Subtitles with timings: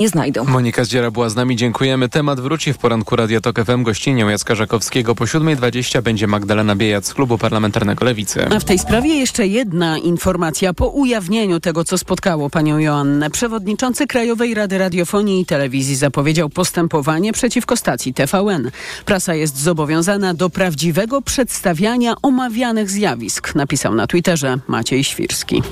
[0.00, 0.44] nie znajdą.
[0.44, 2.08] Monika Zdziera była z nami, dziękujemy.
[2.08, 3.82] Temat wróci w poranku Radio Tok FM.
[3.82, 8.46] Gościnią Jacka Żakowskiego po 7.20 będzie Magdalena Biejat z Klubu Parlamentarnego Lewicy.
[8.56, 10.74] A w tej sprawie jeszcze jedna informacja.
[10.74, 17.32] Po ujawnieniu tego, co spotkało panią Joannę, przewodniczący Krajowej Rady Radiofonii i Telewizji zapowiedział postępowanie
[17.32, 18.70] przeciwko stacji TVN.
[19.04, 25.62] Prasa jest zobowiązana do prawdziwego przedstawiania omawianych zjawisk, napisał na Twitterze Maciej Świrski.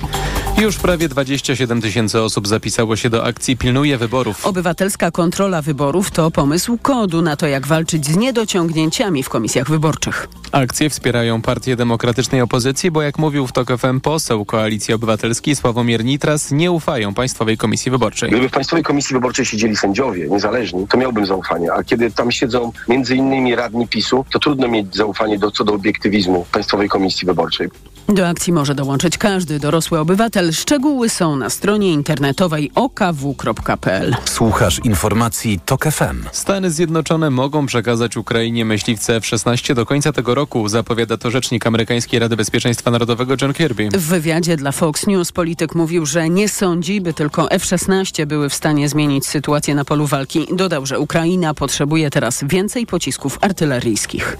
[0.61, 4.47] Już prawie 27 tysięcy osób zapisało się do akcji Pilnuje Wyborów.
[4.47, 10.29] Obywatelska kontrola wyborów to pomysł kodu na to, jak walczyć z niedociągnięciami w komisjach wyborczych.
[10.53, 16.05] Akcje wspierają Partię Demokratycznej Opozycji, bo jak mówił w TOK FM poseł Koalicji Obywatelskiej Sławomir
[16.05, 18.31] Nitras, nie ufają Państwowej Komisji Wyborczej.
[18.31, 22.73] Gdyby w Państwowej Komisji Wyborczej siedzieli sędziowie niezależni, to miałbym zaufanie, a kiedy tam siedzą
[22.89, 27.69] między innymi radni PiSu, to trudno mieć zaufanie do, co do obiektywizmu Państwowej Komisji Wyborczej.
[28.09, 30.53] Do akcji może dołączyć każdy dorosły obywatel.
[30.53, 34.17] Szczegóły są na stronie internetowej okw.pl.
[34.25, 36.25] Słuchasz informacji TOK FM.
[36.33, 42.21] Stany Zjednoczone mogą przekazać Ukrainie myśliwce F-16 do końca tego roku, zapowiada to rzecznik amerykańskiej
[42.21, 43.89] Rady Bezpieczeństwa Narodowego John Kirby.
[43.93, 48.55] W wywiadzie dla Fox News polityk mówił, że nie sądzi, by tylko F-16 były w
[48.55, 50.47] stanie zmienić sytuację na polu walki.
[50.53, 54.37] Dodał, że Ukraina potrzebuje teraz więcej pocisków artyleryjskich.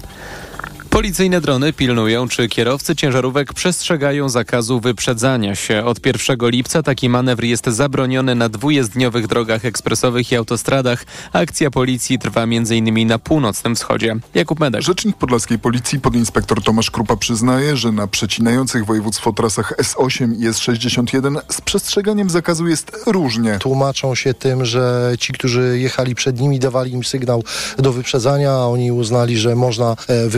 [0.89, 5.85] Policyjne drony pilnują, czy kierowcy ciężarówek przestrzegają zakazu wyprzedzania się.
[5.85, 11.05] Od 1 lipca taki manewr jest zabroniony na dwujezdniowych drogach ekspresowych i autostradach.
[11.33, 13.07] Akcja policji trwa m.in.
[13.07, 14.15] na północnym wschodzie.
[14.33, 14.81] Jakub Medek.
[14.81, 21.39] Rzecznik Podlaskiej Policji podinspektor Tomasz Krupa przyznaje, że na przecinających województwo trasach S8 i S61
[21.49, 23.57] z przestrzeganiem zakazu jest różnie.
[23.59, 27.43] Tłumaczą się tym, że ci, którzy jechali przed nimi, dawali im sygnał
[27.77, 30.29] do wyprzedzania, a oni uznali, że można e,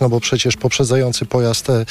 [0.00, 1.84] no bo przecież poprzedzający pojazd e,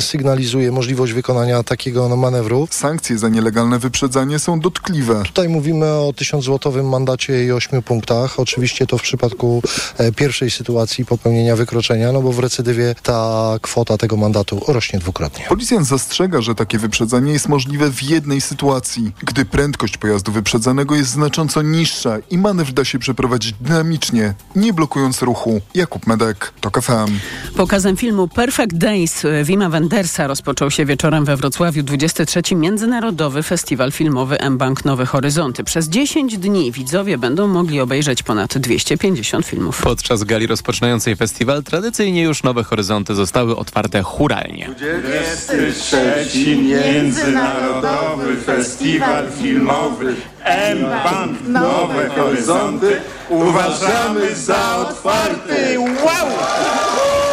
[0.00, 2.68] sygnalizuje możliwość wykonania takiego no, manewru.
[2.70, 5.22] Sankcje za nielegalne wyprzedzanie są dotkliwe.
[5.24, 8.40] Tutaj mówimy o 1000-złotowym mandacie i 8 punktach.
[8.40, 9.62] Oczywiście to w przypadku
[9.98, 15.44] e, pierwszej sytuacji popełnienia wykroczenia, no bo w recydywie ta kwota tego mandatu rośnie dwukrotnie.
[15.48, 21.10] Policjant zastrzega, że takie wyprzedzanie jest możliwe w jednej sytuacji, gdy prędkość pojazdu wyprzedzanego jest
[21.10, 25.60] znacząco niższa i manewr da się przeprowadzić dynamicznie, nie blokując ruchu.
[25.74, 27.18] Jakub Medek, TOK FM.
[27.56, 32.42] Pokazem filmu Perfect Days Wima Wendersa rozpoczął się wieczorem we Wrocławiu 23.
[32.56, 35.64] Międzynarodowy Festiwal Filmowy M-Bank Nowe Horyzonty.
[35.64, 39.80] Przez 10 dni widzowie będą mogli obejrzeć ponad 250 filmów.
[39.82, 44.70] Podczas gali rozpoczynającej festiwal tradycyjnie już Nowe Horyzonty zostały otwarte churalnie.
[45.02, 46.56] 23.
[46.56, 55.78] Międzynarodowy Festiwal Filmowy M-Bank Nowe Horyzonty uważamy za otwarty.
[55.78, 57.27] Wow!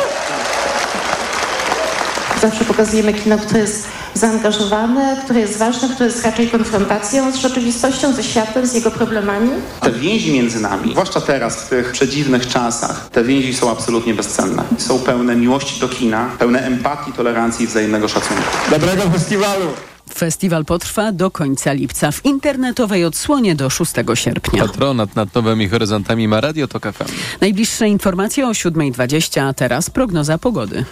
[2.46, 8.14] Zawsze pokazujemy kino, które jest zaangażowane, które jest ważne, które jest raczej konfrontacją z rzeczywistością,
[8.14, 9.50] ze światem, z jego problemami.
[9.82, 14.64] Te więzi między nami, zwłaszcza teraz, w tych przedziwnych czasach, te więzi są absolutnie bezcenne.
[14.78, 18.44] Są pełne miłości do kina, pełne empatii, tolerancji i wzajemnego szacunku.
[18.72, 19.66] Dobrego festiwalu!
[20.14, 24.68] Festiwal potrwa do końca lipca w internetowej odsłonie do 6 sierpnia.
[24.68, 27.12] Patronat nad nowymi horyzontami ma Radio Tok FM.
[27.42, 30.86] Najbliższe informacje o 7.20, a teraz prognoza pogody.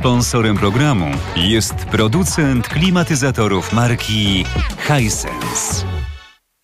[0.00, 4.44] Sponsorem programu jest producent klimatyzatorów marki
[4.78, 5.86] Hisense.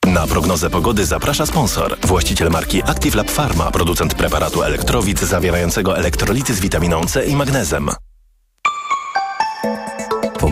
[0.06, 1.97] Na prognozę pogody zaprasza sponsor.
[2.06, 7.91] Właściciel marki Active Lab Pharma, producent preparatu elektrowid zawierającego elektrolity z witaminą C i magnezem.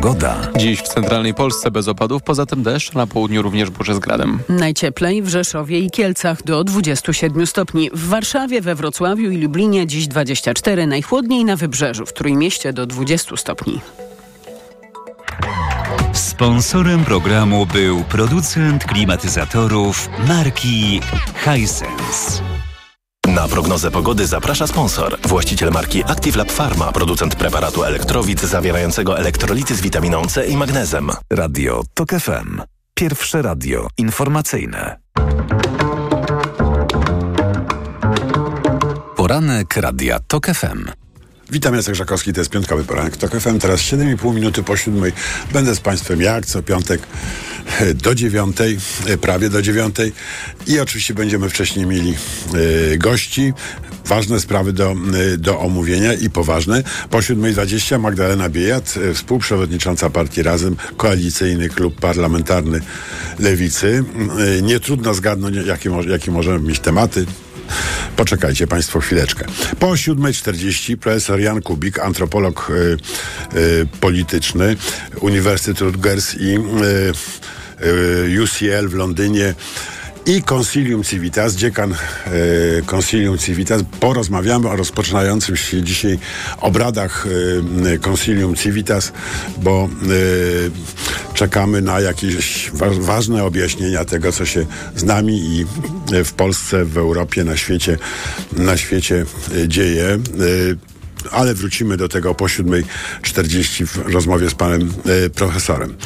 [0.00, 0.36] Pogoda.
[0.56, 4.38] Dziś w centralnej Polsce bez opadów, poza tym deszcz, na południu również burze z gradem.
[4.48, 7.90] Najcieplej w Rzeszowie i Kielcach do 27 stopni.
[7.94, 13.36] W Warszawie, we Wrocławiu i Lublinie dziś 24, najchłodniej na Wybrzeżu, w Trójmieście do 20
[13.36, 13.80] stopni.
[16.12, 21.00] Sponsorem programu był producent klimatyzatorów marki
[21.44, 22.59] Hisense.
[23.34, 25.18] Na prognozę pogody zaprasza sponsor.
[25.20, 31.10] Właściciel marki Active Lab Pharma, producent preparatu elektrowid zawierającego elektrolity z witaminą C i magnezem.
[31.30, 32.62] Radio TOK FM.
[32.94, 35.00] Pierwsze radio informacyjne.
[39.16, 41.09] Poranek Radia TOK FM.
[41.52, 43.58] Witam, Jacek Żakowski, to jest piątkowy poranek TOK FM.
[43.58, 45.12] Teraz 7,5 minuty po siódmej.
[45.52, 47.00] Będę z Państwem jak co piątek
[47.94, 48.78] do dziewiątej,
[49.20, 50.12] prawie do dziewiątej
[50.66, 52.14] i oczywiście będziemy wcześniej mieli
[52.54, 53.52] y, gości.
[54.06, 54.96] Ważne sprawy do,
[55.38, 56.82] do omówienia i poważne.
[57.10, 62.80] Po 7.20 Magdalena Biejat, współprzewodnicząca partii Razem, koalicyjny klub parlamentarny
[63.38, 64.04] Lewicy.
[64.62, 67.26] Nie trudno zgadnąć, jakie, jakie możemy mieć tematy
[68.16, 69.44] Poczekajcie Państwo chwileczkę.
[69.78, 72.96] Po 7.40 profesor Jan Kubik, antropolog y,
[73.58, 74.76] y, polityczny,
[75.20, 77.12] Uniwersytet Rutgers i y,
[77.86, 79.54] y, UCL w Londynie
[80.30, 81.96] i Concilium Civitas, dziekan e,
[82.86, 83.82] Concilium Civitas.
[84.00, 86.18] Porozmawiamy o rozpoczynającym się dzisiaj
[86.60, 87.26] obradach
[87.92, 89.12] e, Concilium Civitas,
[89.62, 94.66] bo e, czekamy na jakieś wa ważne objaśnienia tego, co się
[94.96, 95.66] z nami i
[96.24, 97.98] w Polsce, w Europie, na świecie,
[98.52, 99.24] na świecie
[99.66, 100.18] dzieje.
[101.30, 104.92] Ale wrócimy do tego po 7.40 w rozmowie z panem
[105.26, 105.96] e, profesorem.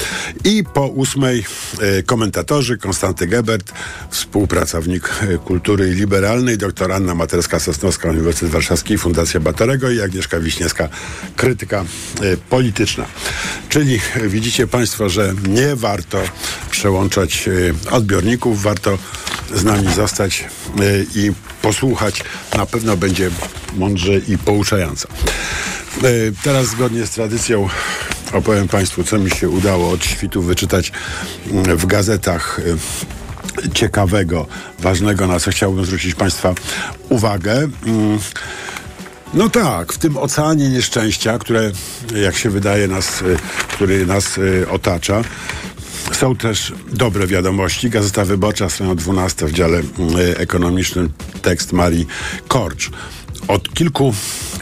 [0.44, 1.43] I po 8.00
[1.81, 3.72] e, komentatorzy Konstanty Gebert,
[4.11, 10.88] współpracownik e, kultury liberalnej, dr Anna Materska-Sosnowska, Uniwersytet Warszawski, Fundacja Batorego i Agnieszka Wiśniewska,
[11.37, 11.84] krytyka
[12.50, 13.06] polityczna.
[13.69, 16.22] Czyli widzicie państwo, że nie warto
[16.70, 17.49] przełączać
[17.90, 18.99] odbiorników, warto
[19.55, 20.44] z nami zostać
[21.14, 21.32] i
[21.64, 22.22] posłuchać.
[22.56, 23.31] Na pewno będzie
[23.76, 25.08] mądrze i pouczająco.
[25.08, 26.08] E,
[26.43, 27.69] Teraz zgodnie z tradycją
[28.32, 30.93] opowiem Państwu, co mi się udało od świtu wyczytać
[31.50, 32.61] mm, w gazetach
[33.64, 34.46] e, ciekawego,
[34.78, 36.55] ważnego, na co chciałbym zwrócić Państwa
[37.08, 37.69] uwagę.
[37.87, 38.19] Mm,
[39.34, 41.70] No tak, w tym oceanie nieszczęścia, które,
[42.14, 43.37] jak się wydaje, nas, y,
[43.69, 44.40] który nas
[44.70, 45.22] otacza,
[46.16, 47.90] są też dobre wiadomości.
[47.90, 49.84] Gazeta Wyborcza, strona 12 w dziale y,
[50.38, 51.12] ekonomicznym,
[51.43, 52.06] tekst Marii
[52.49, 52.90] Korcz.
[53.49, 54.14] Od kilku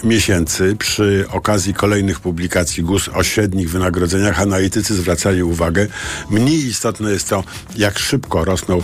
[0.04, 5.86] miesięcy przy okazji kolejnych publikacji GUS o średnich wynagrodzeniach analitycy zwracali uwagę,
[6.30, 7.44] mniej istotne jest to,
[7.76, 8.82] jak szybko rosną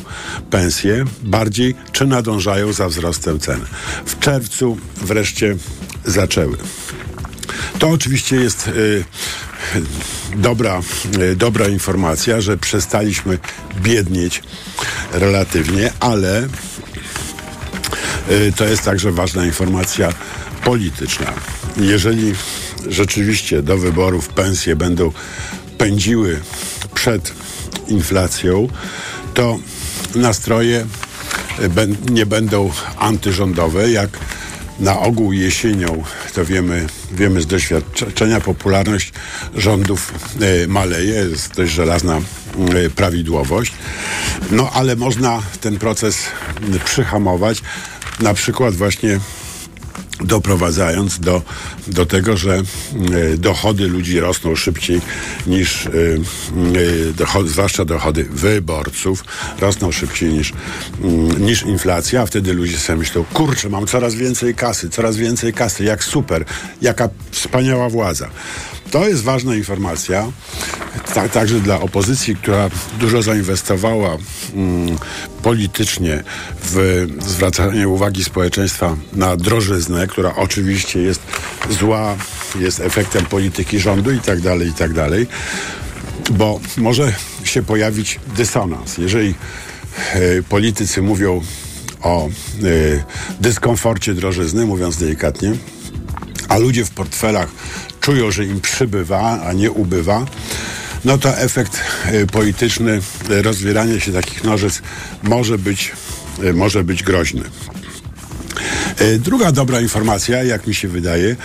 [0.50, 3.60] pensje, bardziej czy nadążają za wzrostem cen.
[4.06, 5.56] W czerwcu wreszcie
[6.04, 6.56] zaczęły.
[7.78, 9.04] To oczywiście jest y,
[10.36, 10.80] dobra,
[11.18, 13.38] y, dobra informacja, że przestaliśmy
[13.82, 14.42] biednieć
[15.12, 16.48] relatywnie, ale
[18.30, 20.12] y, to jest także ważna informacja
[20.64, 21.32] polityczna.
[21.76, 22.34] Jeżeli
[22.88, 25.12] rzeczywiście do wyborów pensje będą
[25.78, 26.40] pędziły
[26.94, 27.32] przed
[27.88, 28.68] inflacją,
[29.34, 29.58] to
[30.14, 30.86] nastroje
[31.70, 34.10] ben- nie będą antyrządowe, jak
[34.80, 39.12] na ogół jesienią, to wiemy, wiemy z doświadczenia, popularność
[39.54, 43.72] rządów e, maleje, jest dość żelazna e, prawidłowość.
[44.50, 46.18] No ale można ten proces
[46.84, 47.62] przyhamować,
[48.20, 49.20] na przykład właśnie
[50.20, 51.42] doprowadzając do,
[51.86, 55.00] do tego, że e, dochody ludzi rosną szybciej
[55.46, 59.24] niż, e, e, dochody, zwłaszcza dochody wyborców,
[59.60, 60.52] rosną szybciej niż,
[61.02, 65.52] mm, niż inflacja, a wtedy ludzie sobie myślą, kurczę, mam coraz więcej kasy, coraz więcej
[65.52, 66.44] kasy, jak super,
[66.82, 68.28] jaka wspaniała władza.
[68.90, 70.32] To jest ważna informacja,
[71.14, 72.70] ta, także dla opozycji, która
[73.00, 74.16] dużo zainwestowała
[74.54, 74.98] mm,
[75.42, 76.24] politycznie
[76.62, 81.20] w zwracanie uwagi społeczeństwa na drożyznę, która oczywiście jest
[81.70, 82.16] zła,
[82.58, 85.26] jest efektem polityki rządu i tak dalej, i tak dalej,
[86.30, 87.12] bo może
[87.44, 88.98] się pojawić dysonans.
[88.98, 89.34] Jeżeli
[90.14, 91.42] e, politycy mówią
[92.02, 92.30] o e,
[93.40, 95.52] dyskomforcie drożyzny, mówiąc delikatnie,
[96.48, 97.48] a ludzie w portfelach
[98.08, 100.26] czują, że im przybywa, a nie ubywa,
[101.04, 103.00] no to efekt e, polityczny,
[103.30, 104.82] e, rozwieranie się takich nożyc
[105.22, 105.92] może być,
[106.44, 107.42] e, może być groźny.
[109.18, 111.36] Druga dobra informacja, jak mi się wydaje,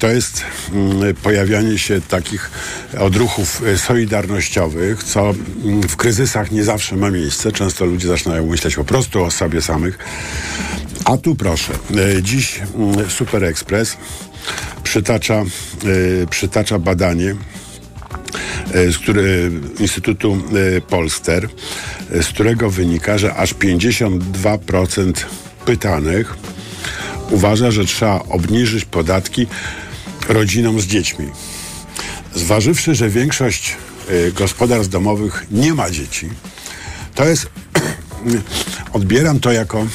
[0.00, 0.42] to jest
[0.72, 2.50] mm, pojawianie się takich
[2.98, 5.20] odruchów solidarnościowych, co
[5.64, 7.52] mm, w kryzysach nie zawsze ma miejsce.
[7.52, 9.98] Często ludzie zaczynają myśleć po prostu o sobie samych.
[11.04, 11.72] A tu proszę,
[12.22, 13.96] dziś mm, Super Express
[14.82, 15.46] przytacza, e,
[16.30, 17.34] przytacza badanie
[18.74, 20.38] e, z który, Instytutu
[20.76, 21.48] e, Polster,
[22.10, 25.12] z którego wynika, że aż 52%
[25.64, 26.36] pytanych
[27.30, 29.46] uważa, że trzeba obniżyć podatki
[30.28, 31.28] rodzinom z dziećmi.
[32.34, 33.76] Zważywszy, że większość
[34.32, 36.28] gospodarstw domowych nie ma dzieci,
[37.14, 37.46] to jest,
[38.92, 39.86] odbieram to jako,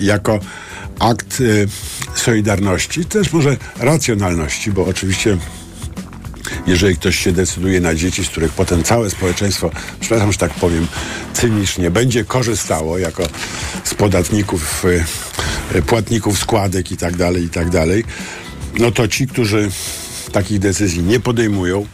[0.00, 0.40] jako
[0.98, 5.38] akt e, solidarności, też może racjonalności, bo oczywiście
[6.66, 10.86] jeżeli ktoś się decyduje na dzieci, z których potem całe społeczeństwo, przepraszam, że tak powiem,
[11.32, 13.22] cynicznie będzie korzystało jako
[13.84, 15.04] z podatników, y,
[15.78, 18.04] y, płatników składek i tak dalej, i tak dalej,
[18.78, 19.70] no to ci, którzy
[20.32, 21.86] takich decyzji nie podejmują, y,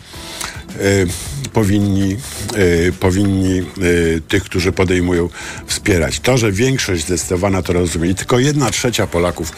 [1.53, 2.17] powinni,
[2.57, 5.29] y, powinni y, tych, którzy podejmują,
[5.67, 6.21] wspierać.
[6.21, 9.53] To, że większość zdecydowana to rozumie i tylko jedna trzecia Polaków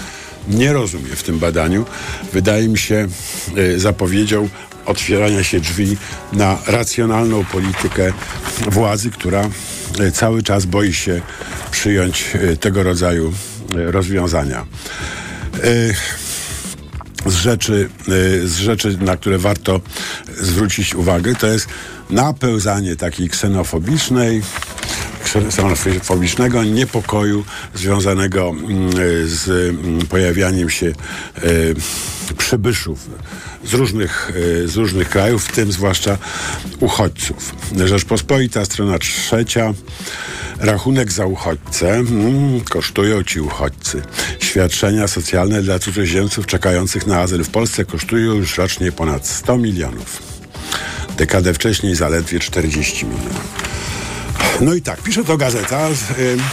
[0.48, 1.84] nie rozumie w tym badaniu,
[2.32, 3.08] wydaje mi się
[3.76, 4.48] zapowiedzią
[4.86, 5.96] otwierania się drzwi
[6.32, 8.12] na racjonalną politykę
[8.68, 9.50] władzy, która
[10.12, 11.22] cały czas boi się
[11.70, 12.24] przyjąć
[12.60, 13.32] tego rodzaju
[13.74, 14.66] e, rozwiązania.
[17.26, 19.80] Z rzeczy, y, z rzeczy, na które warto
[20.40, 21.68] zwrócić uwagę, to jest
[22.10, 24.42] napełzanie takiej ksenofobicznej,
[25.48, 28.90] ksenofobicznego niepokoju związanego mm,
[29.28, 31.74] z mm, pojawianiem się y,
[32.38, 33.10] przybyszów
[33.66, 36.18] z różnych, y, z różnych krajów, w tym zwłaszcza
[36.80, 37.54] uchodźców.
[37.84, 39.74] Rzeczpospolita, strona trzecia.
[40.58, 44.02] Rachunek za uchodźcę mm, kosztują ci uchodźcy.
[44.40, 50.22] Świadczenia socjalne dla cudzoziemców czekających na azyl w Polsce kosztują już rocznie ponad 100 milionów.
[51.16, 53.66] Dekadę wcześniej zaledwie 40 milionów.
[54.60, 55.92] No i tak, pisze to gazeta, y,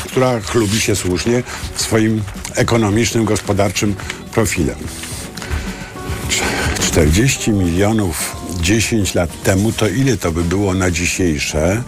[0.05, 1.43] która chlubi się słusznie
[1.75, 2.21] swoim
[2.55, 3.95] ekonomicznym, gospodarczym
[4.33, 4.77] profilem.
[6.93, 11.83] 40 milionów 10 lat temu, to ile to by było na dzisiejsze?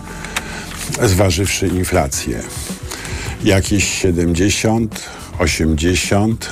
[1.03, 2.43] zważywszy inflację.
[3.43, 5.03] Jakieś 70,
[5.39, 6.49] 80,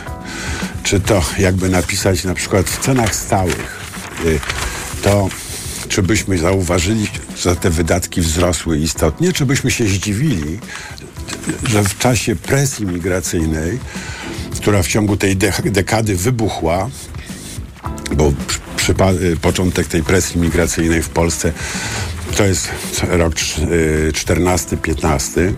[0.84, 3.80] czy to jakby napisać na przykład w cenach stałych,
[4.26, 4.40] y,
[5.02, 5.30] to
[5.90, 7.08] czy byśmy zauważyli,
[7.38, 10.60] że te wydatki wzrosły istotnie, czy byśmy się zdziwili,
[11.64, 13.80] że w czasie presji migracyjnej,
[14.56, 16.90] która w ciągu tej dekady wybuchła,
[18.16, 18.34] bo
[19.22, 21.54] y, początek tej presji migracyjnej w Polsce
[22.38, 22.70] to jest
[23.10, 25.56] rok 14-15, y,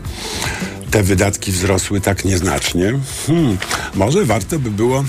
[0.91, 2.93] te wydatki wzrosły tak nieznacznie.
[3.27, 3.57] Hmm,
[3.93, 5.03] może warto by było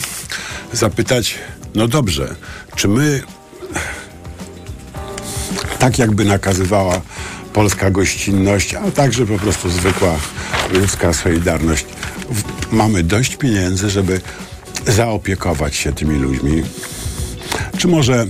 [0.72, 1.38] zapytać,
[1.74, 2.34] no dobrze,
[2.76, 3.22] czy my
[5.78, 7.00] tak jakby nakazywała
[7.52, 10.16] polska gościnność, a także po prostu zwykła
[10.72, 11.86] ludzka solidarność.
[12.72, 14.20] Mamy dość pieniędzy, żeby
[14.86, 16.62] zaopiekować się tymi ludźmi.
[17.78, 18.26] Czy może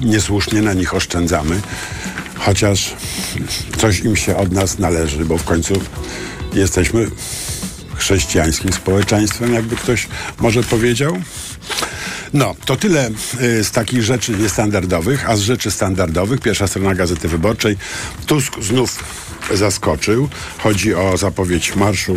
[0.00, 1.60] niesłusznie na nich oszczędzamy?
[2.46, 2.94] chociaż
[3.78, 5.74] coś im się od nas należy, bo w końcu
[6.52, 7.10] jesteśmy
[7.94, 10.08] chrześcijańskim społeczeństwem, jakby ktoś
[10.40, 11.18] może powiedział.
[12.32, 17.28] No, to tyle y, z takich rzeczy niestandardowych, a z rzeczy standardowych, pierwsza strona Gazety
[17.28, 17.76] Wyborczej,
[18.26, 19.04] Tusk znów
[19.54, 20.28] zaskoczył.
[20.58, 22.16] Chodzi o zapowiedź marszu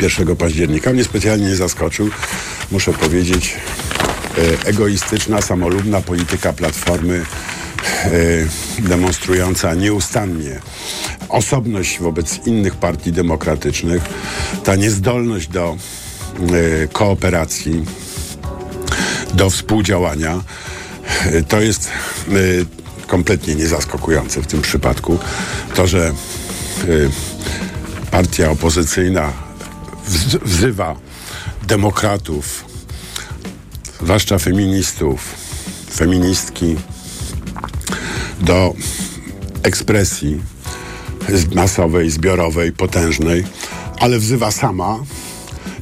[0.00, 0.92] 1 października.
[0.92, 2.10] Mnie specjalnie nie zaskoczył,
[2.70, 3.56] muszę powiedzieć,
[4.64, 7.24] egoistyczna, samolubna polityka Platformy
[8.04, 8.10] E,
[8.78, 10.60] demonstrująca nieustannie
[11.28, 14.02] osobność wobec innych partii demokratycznych,
[14.64, 15.76] ta niezdolność do
[16.84, 17.84] e, kooperacji,
[19.34, 20.40] do współdziałania,
[21.24, 21.90] e, to jest
[23.06, 25.18] kompletnie niezaskakujące w tym przypadku.
[25.74, 26.12] To, że
[28.10, 29.32] partia opozycyjna
[30.44, 30.96] wzywa
[31.66, 32.67] demokratów,
[34.02, 35.34] zwłaszcza feministów,
[35.94, 36.76] feministki,
[38.40, 38.74] do
[39.62, 40.40] ekspresji
[41.54, 43.44] masowej, zbiorowej, potężnej,
[44.00, 44.98] ale wzywa sama,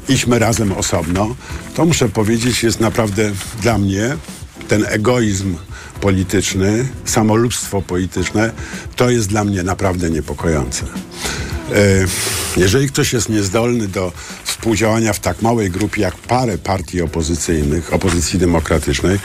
[0.09, 1.37] idźmy razem osobno,
[1.75, 3.33] to muszę powiedzieć, jest naprawdę
[3.63, 4.17] dla mnie
[4.69, 5.57] ten egoizm
[6.01, 8.53] polityczny, samolubstwo polityczne,
[8.97, 10.85] to jest dla mnie naprawdę niepokojące.
[10.85, 12.07] E,
[12.57, 14.13] jeżeli ktoś jest niezdolny do
[14.45, 19.19] współdziałania w tak małej grupie jak parę partii opozycyjnych, opozycji demokratycznej,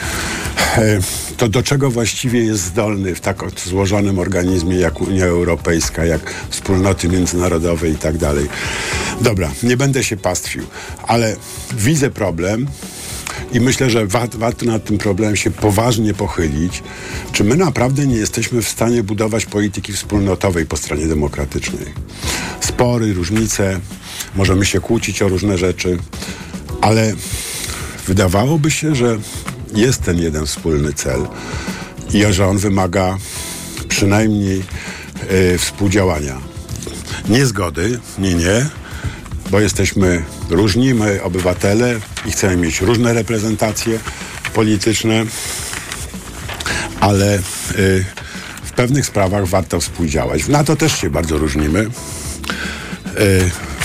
[0.77, 0.99] e,
[1.37, 7.09] to do czego właściwie jest zdolny w tak złożonym organizmie jak Unia Europejska, jak wspólnoty
[7.09, 8.49] międzynarodowe i tak dalej.
[9.21, 10.63] Dobra, nie będę się pastwił,
[11.07, 11.35] ale
[11.77, 12.67] widzę problem
[13.51, 16.83] i myślę, że warto nad tym problemem się poważnie pochylić,
[17.31, 21.85] czy my naprawdę nie jesteśmy w stanie budować polityki wspólnotowej po stronie demokratycznej.
[22.61, 23.79] Spory, różnice,
[24.35, 25.97] możemy się kłócić o różne rzeczy,
[26.81, 27.13] ale
[28.07, 29.19] wydawałoby się, że
[29.75, 31.27] jest ten jeden wspólny cel
[32.13, 33.17] i że on wymaga
[33.87, 34.63] przynajmniej
[35.53, 36.37] y, współdziałania.
[37.29, 38.69] Nie zgody, nie, nie,
[39.51, 43.99] bo jesteśmy różni, my obywatele i chcemy mieć różne reprezentacje
[44.53, 45.25] polityczne,
[46.99, 48.05] ale y,
[48.63, 50.43] w pewnych sprawach warto współdziałać.
[50.43, 51.79] W NATO też się bardzo różnimy.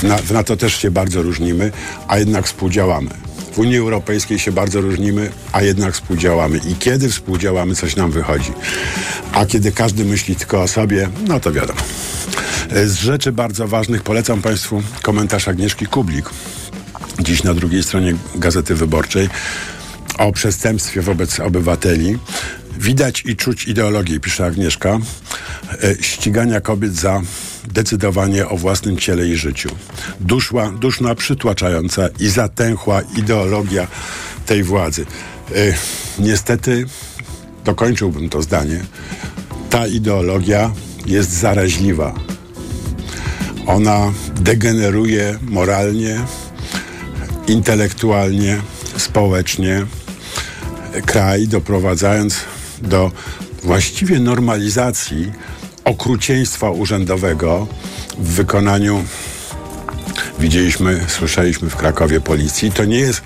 [0.02, 1.72] Y, na, w NATO też się bardzo różnimy,
[2.08, 3.10] a jednak współdziałamy.
[3.52, 6.60] W Unii Europejskiej się bardzo różnimy, a jednak współdziałamy.
[6.68, 8.52] I kiedy współdziałamy, coś nam wychodzi.
[9.32, 11.80] A kiedy każdy myśli tylko o sobie, no to wiadomo.
[12.70, 16.30] Z rzeczy bardzo ważnych polecam Państwu komentarz Agnieszki Kublik.
[17.20, 19.28] Dziś na drugiej stronie Gazety Wyborczej
[20.18, 22.18] o przestępstwie wobec obywateli.
[22.78, 24.98] Widać i czuć ideologię, pisze Agnieszka,
[25.82, 27.22] e, ścigania kobiet za
[27.68, 29.68] decydowanie o własnym ciele i życiu.
[30.20, 33.86] Duszła, duszna, przytłaczająca i zatęchła ideologia
[34.46, 35.06] tej władzy.
[35.54, 35.54] E,
[36.18, 36.84] niestety,
[37.64, 38.80] dokończyłbym to zdanie,
[39.70, 40.72] ta ideologia
[41.06, 42.35] jest zaraźliwa.
[43.66, 46.20] Ona degeneruje moralnie,
[47.46, 48.60] intelektualnie,
[48.96, 49.86] społecznie
[51.06, 52.36] kraj, doprowadzając
[52.82, 53.10] do
[53.62, 55.32] właściwie normalizacji
[55.84, 57.66] okrucieństwa urzędowego
[58.18, 59.04] w wykonaniu,
[60.38, 62.72] widzieliśmy, słyszeliśmy w Krakowie policji.
[62.72, 63.22] To nie jest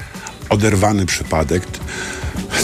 [0.48, 1.62] oderwany przypadek.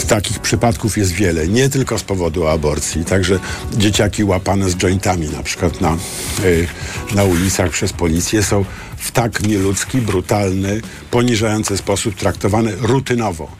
[0.07, 3.39] Takich przypadków jest wiele, nie tylko z powodu aborcji, także
[3.73, 5.97] dzieciaki łapane z jointami na przykład na,
[6.43, 6.67] y,
[7.15, 8.65] na ulicach przez policję są
[8.97, 13.51] w tak nieludzki, brutalny, poniżający sposób traktowane rutynowo.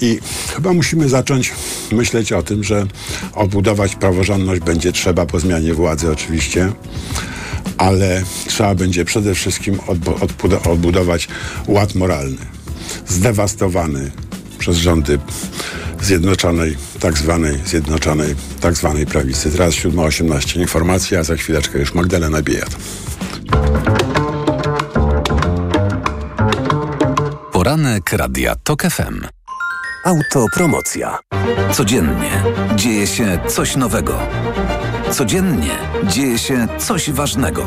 [0.00, 0.18] I
[0.54, 1.52] chyba musimy zacząć
[1.92, 2.86] myśleć o tym, że
[3.34, 6.72] odbudować praworządność będzie trzeba po zmianie władzy oczywiście,
[7.78, 9.78] ale trzeba będzie przede wszystkim
[10.64, 11.28] odbudować
[11.66, 12.46] ład moralny,
[13.08, 14.10] zdewastowany
[14.58, 15.18] przez rządy
[16.00, 19.50] Zjednoczonej, tak zwanej Zjednoczonej, tak zwanej prawicy.
[19.50, 22.76] Teraz 7.18 informacji, a za chwileczkę już Magdalena Biejat.
[27.52, 29.26] Poranek Radia TOK FM.
[30.04, 31.18] Autopromocja.
[31.72, 32.42] Codziennie
[32.76, 34.18] dzieje się coś nowego.
[35.10, 37.66] Codziennie dzieje się coś ważnego.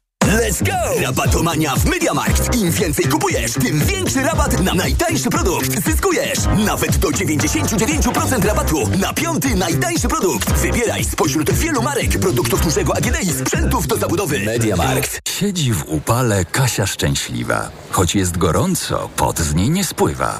[0.31, 1.01] Let's go!
[1.01, 2.55] Rabatomania w MediaMarkt.
[2.55, 6.39] Im więcej kupujesz, tym większy rabat na najtańszy produkt zyskujesz.
[6.65, 10.51] Nawet do 99% rabatu na piąty najtańszy produkt.
[10.51, 14.39] Wybieraj spośród wielu marek, produktów dużego AGD i sprzętów do zabudowy.
[14.39, 15.19] MediaMarkt.
[15.29, 17.69] Siedzi w upale Kasia szczęśliwa.
[17.89, 20.39] Choć jest gorąco, pot z niej nie spływa.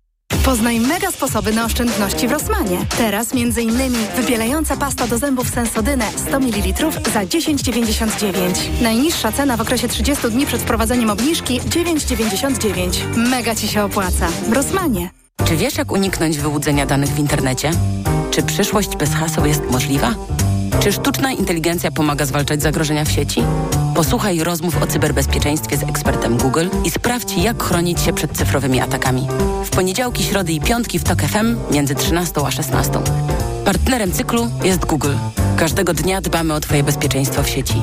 [0.45, 2.77] Poznaj mega sposoby na oszczędności w Rosmanie.
[2.97, 3.93] Teraz m.in.
[4.15, 8.81] wybielająca pasta do zębów Sensodynę 100 ml za 10,99.
[8.81, 13.17] Najniższa cena w okresie 30 dni przed wprowadzeniem obniżki 9,99.
[13.17, 14.27] Mega Ci się opłaca.
[14.49, 15.09] W Rosmanie.
[15.45, 17.71] Czy wiesz, jak uniknąć wyłudzenia danych w internecie?
[18.31, 20.15] Czy przyszłość bez haseł jest możliwa?
[20.79, 23.43] Czy sztuczna inteligencja pomaga zwalczać zagrożenia w sieci?
[24.01, 29.27] Posłuchaj rozmów o cyberbezpieczeństwie z ekspertem Google i sprawdź, jak chronić się przed cyfrowymi atakami.
[29.65, 32.91] W poniedziałki, środy i piątki w TOK FM między 13 a 16.
[33.65, 35.13] Partnerem cyklu jest Google.
[35.57, 37.75] Każdego dnia dbamy o Twoje bezpieczeństwo w sieci.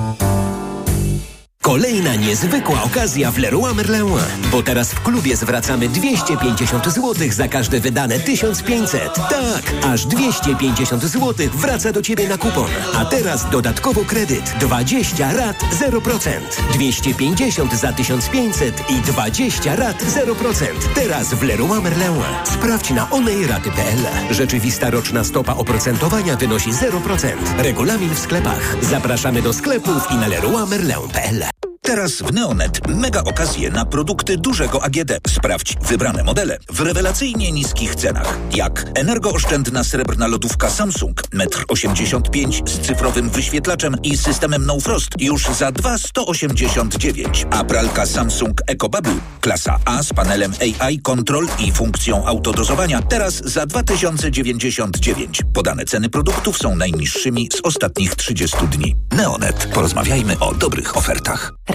[1.69, 4.07] Kolejna niezwykła okazja w Leroy Merlin,
[4.53, 9.15] bo teraz w klubie zwracamy 250 zł za każde wydane 1500.
[9.15, 12.71] Tak, aż 250 zł wraca do Ciebie na kupon.
[12.95, 16.31] A teraz dodatkowo kredyt 20 rat 0%.
[16.73, 20.65] 250 za 1500 i 20 rat 0%.
[20.95, 22.23] Teraz w Leroy Merlin.
[22.45, 24.07] Sprawdź na onejraty.pl.
[24.31, 27.29] Rzeczywista roczna stopa oprocentowania wynosi 0%.
[27.59, 28.77] Regulamin w sklepach.
[28.81, 31.58] Zapraszamy do sklepów i na leroymerlin.pl.
[31.89, 35.13] Teraz w Neonet mega okazje na produkty dużego AGD.
[35.29, 38.39] Sprawdź wybrane modele w rewelacyjnie niskich cenach.
[38.55, 45.47] Jak energooszczędna srebrna lodówka Samsung 1,85 m z cyfrowym wyświetlaczem i systemem No Frost już
[45.47, 47.47] za 2,189.
[47.51, 53.67] A pralka Samsung EcoBubble klasa A z panelem AI Control i funkcją autodozowania teraz za
[53.67, 55.43] 2099.
[55.55, 58.97] Podane ceny produktów są najniższymi z ostatnich 30 dni.
[59.13, 59.69] Neonet.
[59.75, 61.53] Porozmawiajmy o dobrych ofertach.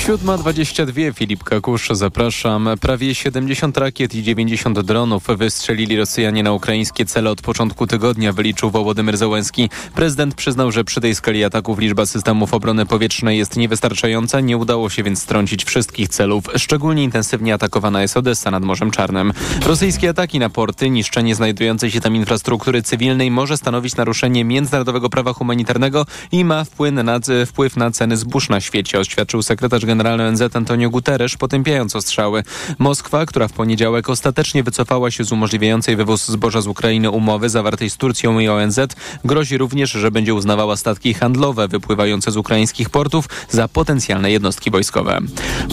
[0.00, 2.68] 7.22 Filip Kakusz, zapraszam.
[2.80, 8.70] Prawie 70 rakiet i 90 dronów wystrzelili Rosjanie na ukraińskie cele od początku tygodnia, wyliczył
[8.70, 9.70] Wołodymyr Zełenski.
[9.94, 14.90] Prezydent przyznał, że przy tej skali ataków liczba systemów obrony powietrznej jest niewystarczająca, nie udało
[14.90, 16.44] się więc strącić wszystkich celów.
[16.56, 19.32] Szczególnie intensywnie atakowana jest Odessa nad Morzem Czarnym.
[19.66, 25.32] Rosyjskie ataki na porty, niszczenie znajdującej się tam infrastruktury cywilnej może stanowić naruszenie międzynarodowego prawa
[25.32, 30.42] humanitarnego i ma wpływ na, wpływ na ceny zbóż na świecie, oświadczył sekretarz generalny ONZ
[30.56, 32.42] Antonio Guterres, potępiając ostrzały.
[32.78, 37.90] Moskwa, która w poniedziałek ostatecznie wycofała się z umożliwiającej wywóz zboża z Ukrainy umowy zawartej
[37.90, 38.80] z Turcją i ONZ,
[39.24, 45.18] grozi również, że będzie uznawała statki handlowe wypływające z ukraińskich portów za potencjalne jednostki wojskowe.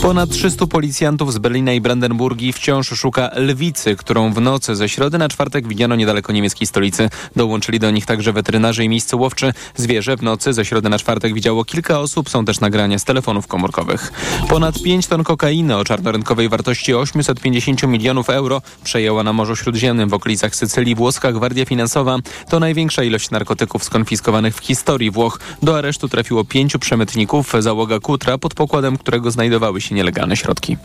[0.02, 5.18] Ponad 300 policjantów z Berlina i Brandenburgii wciąż szuka lwicy, którą w nocy ze środy
[5.18, 7.10] na czwartek widziano niedaleko niemieckiej stolicy.
[7.36, 9.54] Dołączyli do nich także weterynarze i miejsce łowczy.
[9.76, 12.30] Zwierzę w nocy ze środy na czwartek widziało kilka osób.
[12.30, 14.07] Są też nagrania z telefonów komórkowych.
[14.50, 20.14] Ponad 5 ton kokainy o czarnorynkowej wartości 850 milionów euro przejęła na Morzu Śródziemnym w
[20.14, 22.18] okolicach Sycylii włoska gwardia finansowa.
[22.50, 25.40] To największa ilość narkotyków skonfiskowanych w historii Włoch.
[25.64, 30.78] Do aresztu trafiło pięciu przemytników, załoga Kutra, pod pokładem którego znajdowały się nielegalne środki.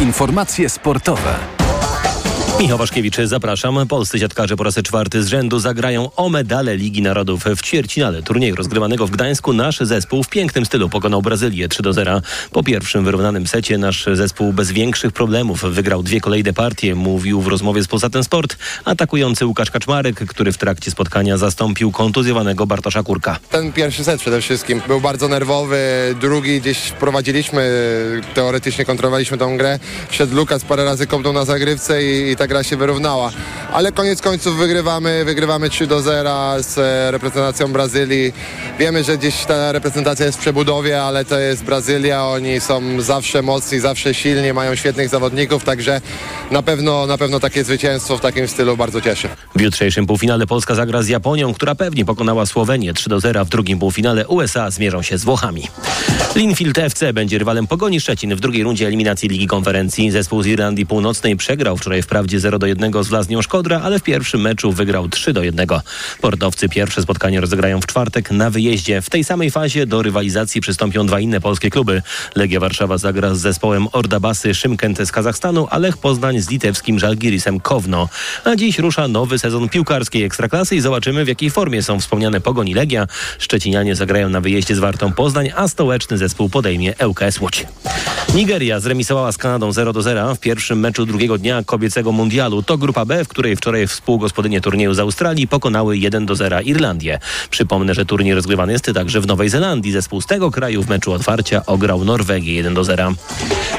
[0.00, 1.38] Informacje sportowe.
[2.60, 3.86] Michał Waszkiewicz, zapraszam.
[3.88, 8.54] Polscy siatkarze po raz czwarty z rzędu zagrają o medale Ligi Narodów w ćwierćfinale turnieju
[8.54, 9.52] rozgrywanego w Gdańsku.
[9.52, 12.20] Nasz zespół w pięknym stylu pokonał Brazylię 3 do 0.
[12.52, 17.46] Po pierwszym wyrównanym secie nasz zespół bez większych problemów wygrał dwie kolejne partie, mówił w
[17.46, 23.38] rozmowie z Polsatem Sport atakujący Łukasz Kaczmarek, który w trakcie spotkania zastąpił kontuzjowanego Bartosza Kurka.
[23.50, 25.78] Ten pierwszy set przede wszystkim był bardzo nerwowy,
[26.20, 27.70] drugi gdzieś prowadziliśmy,
[28.34, 29.78] teoretycznie kontrolowaliśmy tą grę.
[30.10, 33.30] Szedł Lukas parę razy kopnął na zagrywce i, i ta gra się wyrównała.
[33.72, 38.32] Ale koniec końców wygrywamy, wygrywamy 3 do 0 z e, reprezentacją Brazylii.
[38.78, 43.42] Wiemy, że gdzieś ta reprezentacja jest w przebudowie, ale to jest Brazylia, oni są zawsze
[43.42, 46.00] mocni, zawsze silni, mają świetnych zawodników, także
[46.50, 49.28] na pewno, na pewno takie zwycięstwo w takim stylu bardzo cieszy.
[49.56, 53.44] W jutrzejszym półfinale Polska zagra z Japonią, która pewnie pokonała Słowenię 3 do 0.
[53.44, 55.68] W drugim półfinale USA zmierzą się z Włochami.
[56.34, 60.10] Linfield FC będzie rywalem Pogoni Szczecin w drugiej rundzie eliminacji Ligi Konferencji.
[60.10, 64.02] Zespół z Irlandii Północnej przegrał wczoraj wprawdzie 0 do 1 z Laznią Szkodra, ale w
[64.02, 65.66] pierwszym meczu wygrał 3 do 1.
[66.20, 69.02] Portowcy pierwsze spotkanie rozegrają w czwartek na wyjeździe.
[69.02, 72.02] W tej samej fazie do rywalizacji przystąpią dwa inne polskie kluby.
[72.34, 77.60] Legia Warszawa zagra z zespołem Ordabasy Szymkent z Kazachstanu, a Lech Poznań z litewskim Żalgirisem
[77.60, 78.08] Kowno.
[78.44, 82.68] A dziś rusza nowy sezon piłkarskiej Ekstraklasy i zobaczymy w jakiej formie są wspomniane Pogoń
[82.68, 83.06] i Legia.
[83.38, 87.66] Szczecinianie zagrają na wyjeździe z Wartą Poznań, a stołeczny zespół podejmie ŁKS Łódź.
[88.34, 92.23] Nigeria zremisowała z Kanadą 0 do 0 w pierwszym meczu drugiego dnia kobiecego mundialu.
[92.66, 97.18] To grupa B, w której wczoraj współgospodynie turnieju z Australii pokonały 1 do 0 Irlandię.
[97.50, 99.92] Przypomnę, że turniej rozgrywany jest także w Nowej Zelandii.
[99.92, 103.12] Zespół z tego kraju w meczu otwarcia ograł Norwegię 1 do 0.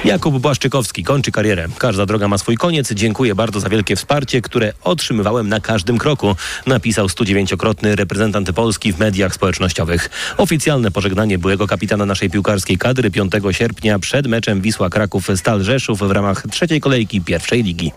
[0.06, 1.68] Jakub Błaszczykowski kończy karierę.
[1.78, 2.94] Każda droga ma swój koniec.
[2.94, 9.00] Dziękuję bardzo za wielkie wsparcie, które otrzymywałem na każdym kroku, napisał 109-krotny reprezentant Polski w
[9.00, 10.10] mediach społecznościowych.
[10.38, 16.00] Oficjalne pożegnanie byłego kapitana naszej piłkarskiej kadry 5 sierpnia przed meczem Wisła Kraków Stal Rzeszów
[16.00, 17.92] w ramach trzeciej kolejki pierwszej ligi.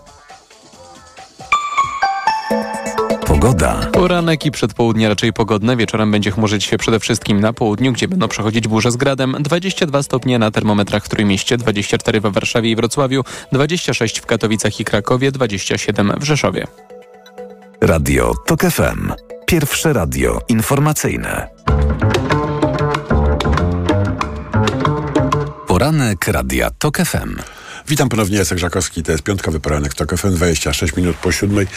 [3.39, 3.89] Pogoda.
[3.91, 5.77] Poranek i przedpołudnie raczej pogodne.
[5.77, 9.35] Wieczorem będzie chmurzyć się przede wszystkim na południu, gdzie będą przechodzić burze z gradem.
[9.39, 14.85] 22 stopnie na termometrach w Trójmieście, 24 we Warszawie i Wrocławiu, 26 w Katowicach i
[14.85, 16.67] Krakowie, 27 w Rzeszowie.
[17.81, 19.11] Radio TOK FM.
[19.45, 21.47] Pierwsze radio informacyjne.
[25.67, 27.58] Poranek Radia TOK FM.
[27.87, 31.67] Witam ponownie, Jacek Żakowski, to jest piątkowy poranek TOK FM, 26 minut po siódmej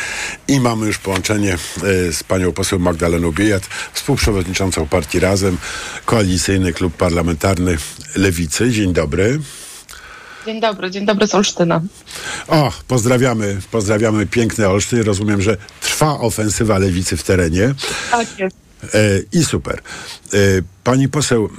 [0.49, 3.63] i mamy już połączenie y, z panią poseł Magdaleną Bijat,
[3.93, 5.59] współprzewodniczącą partii Razem,
[6.05, 7.77] koalicyjny klub parlamentarny
[8.17, 8.71] Lewicy.
[8.71, 9.41] Dzień dobry.
[10.47, 11.81] Dzień dobry, dzień dobry z Olsztyna.
[12.49, 15.03] O, pozdrawiamy, pozdrawiamy piękny Olsztyn.
[15.03, 17.75] Rozumiem, że trwa ofensywa Lewicy w terenie.
[18.11, 18.57] Tak jest.
[18.95, 19.81] Y, I super.
[20.35, 21.51] Y, pani poseł...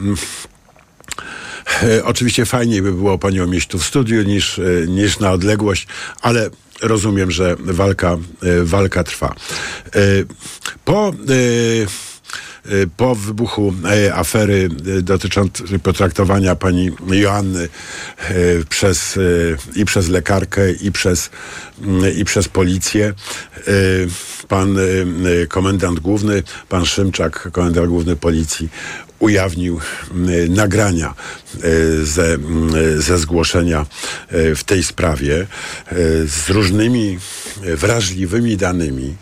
[1.81, 5.87] E, oczywiście fajniej by było panią mieć tu w studiu niż, e, niż na odległość,
[6.21, 6.49] ale
[6.81, 8.17] rozumiem, że walka, e,
[8.63, 9.35] walka trwa.
[10.85, 11.13] Po
[12.97, 13.73] po wybuchu
[14.13, 14.69] afery
[15.01, 17.69] dotyczącej potraktowania pani Joanny
[18.69, 19.19] przez,
[19.75, 21.29] i przez lekarkę, i przez,
[22.17, 23.13] i przez policję,
[24.47, 24.77] pan
[25.49, 28.69] komendant główny, pan Szymczak, komendant główny policji,
[29.23, 29.79] ujawnił
[30.49, 31.13] nagrania
[32.03, 32.37] ze,
[32.97, 33.85] ze zgłoszenia
[34.31, 35.47] w tej sprawie
[36.25, 37.19] z różnymi
[37.61, 39.15] wrażliwymi danymi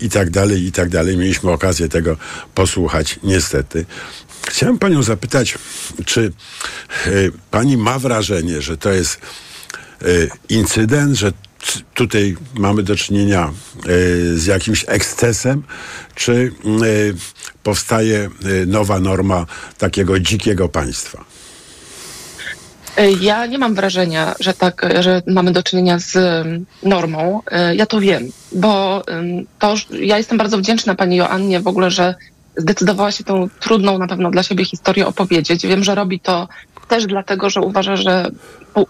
[0.00, 1.16] i tak dalej, i tak dalej.
[1.16, 2.16] Mieliśmy okazję tego
[2.54, 3.84] posłuchać, niestety.
[4.48, 5.58] Chciałem panią zapytać,
[6.04, 6.32] czy
[7.50, 9.20] pani ma wrażenie, że to jest
[10.48, 11.32] incydent, że
[11.94, 13.50] tutaj mamy do czynienia
[14.34, 15.62] z jakimś ekscesem,
[16.14, 16.52] czy
[17.62, 18.30] powstaje
[18.66, 19.46] nowa norma
[19.78, 21.24] takiego dzikiego państwa?
[23.20, 26.16] Ja nie mam wrażenia, że tak, że mamy do czynienia z
[26.82, 27.42] normą.
[27.74, 29.02] Ja to wiem, bo
[29.58, 32.14] to ja jestem bardzo wdzięczna pani Joannie w ogóle, że
[32.56, 35.66] zdecydowała się tą trudną na pewno dla siebie historię opowiedzieć.
[35.66, 36.48] Wiem, że robi to
[36.88, 38.30] też dlatego, że uważa, że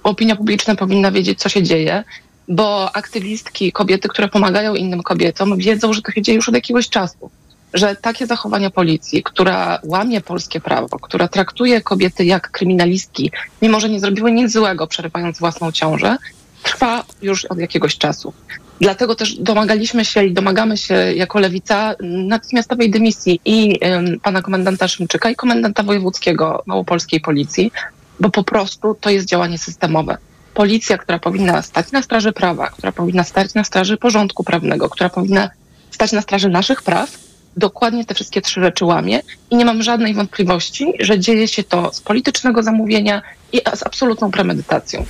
[0.03, 2.05] opinia publiczna powinna wiedzieć, co się dzieje,
[2.49, 6.89] bo aktywistki, kobiety, które pomagają innym kobietom, wiedzą, że to się dzieje już od jakiegoś
[6.89, 7.31] czasu.
[7.75, 13.31] Że takie zachowania policji, która łamie polskie prawo, która traktuje kobiety jak kryminalistki,
[13.63, 16.17] mimo że nie zrobiły nic złego, przerywając własną ciążę,
[16.63, 18.33] trwa już od jakiegoś czasu.
[18.81, 24.89] Dlatego też domagaliśmy się i domagamy się jako lewica natychmiastowej dymisji i em, pana komendanta
[24.89, 27.73] Szymczyka i komendanta wojewódzkiego małopolskiej policji,
[28.21, 30.17] bo po prostu to jest działanie systemowe.
[30.55, 35.09] Policja, która powinna stać na straży prawa, która powinna stać na straży porządku prawnego, która
[35.09, 35.51] powinna
[35.91, 37.11] stać na straży naszych praw,
[37.57, 41.93] dokładnie te wszystkie trzy rzeczy łamie i nie mam żadnej wątpliwości, że dzieje się to
[41.93, 45.05] z politycznego zamówienia i z absolutną premedytacją.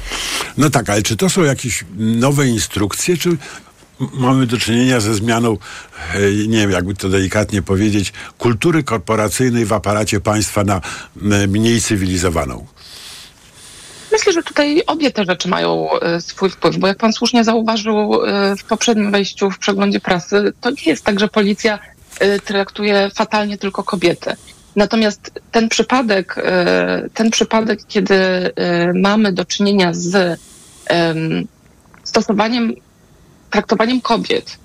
[0.56, 3.36] No tak, ale czy to są jakieś nowe instrukcje, czy
[4.14, 5.58] mamy do czynienia ze zmianą,
[6.14, 10.80] e, nie wiem, jakby to delikatnie powiedzieć, kultury korporacyjnej w aparacie państwa na
[11.48, 12.66] mniej cywilizowaną?
[14.12, 18.24] Myślę, że tutaj obie te rzeczy mają e, swój wpływ, bo jak pan słusznie zauważył
[18.24, 21.78] e, w poprzednim wejściu w przeglądzie prasy, to nie jest tak, że policja
[22.20, 24.36] e, traktuje fatalnie tylko kobiety.
[24.76, 26.36] Natomiast ten przypadek,
[27.14, 28.14] ten przypadek, kiedy
[28.94, 30.40] mamy do czynienia z
[30.86, 31.48] em,
[32.04, 32.74] stosowaniem,
[33.50, 34.58] traktowaniem kobiet,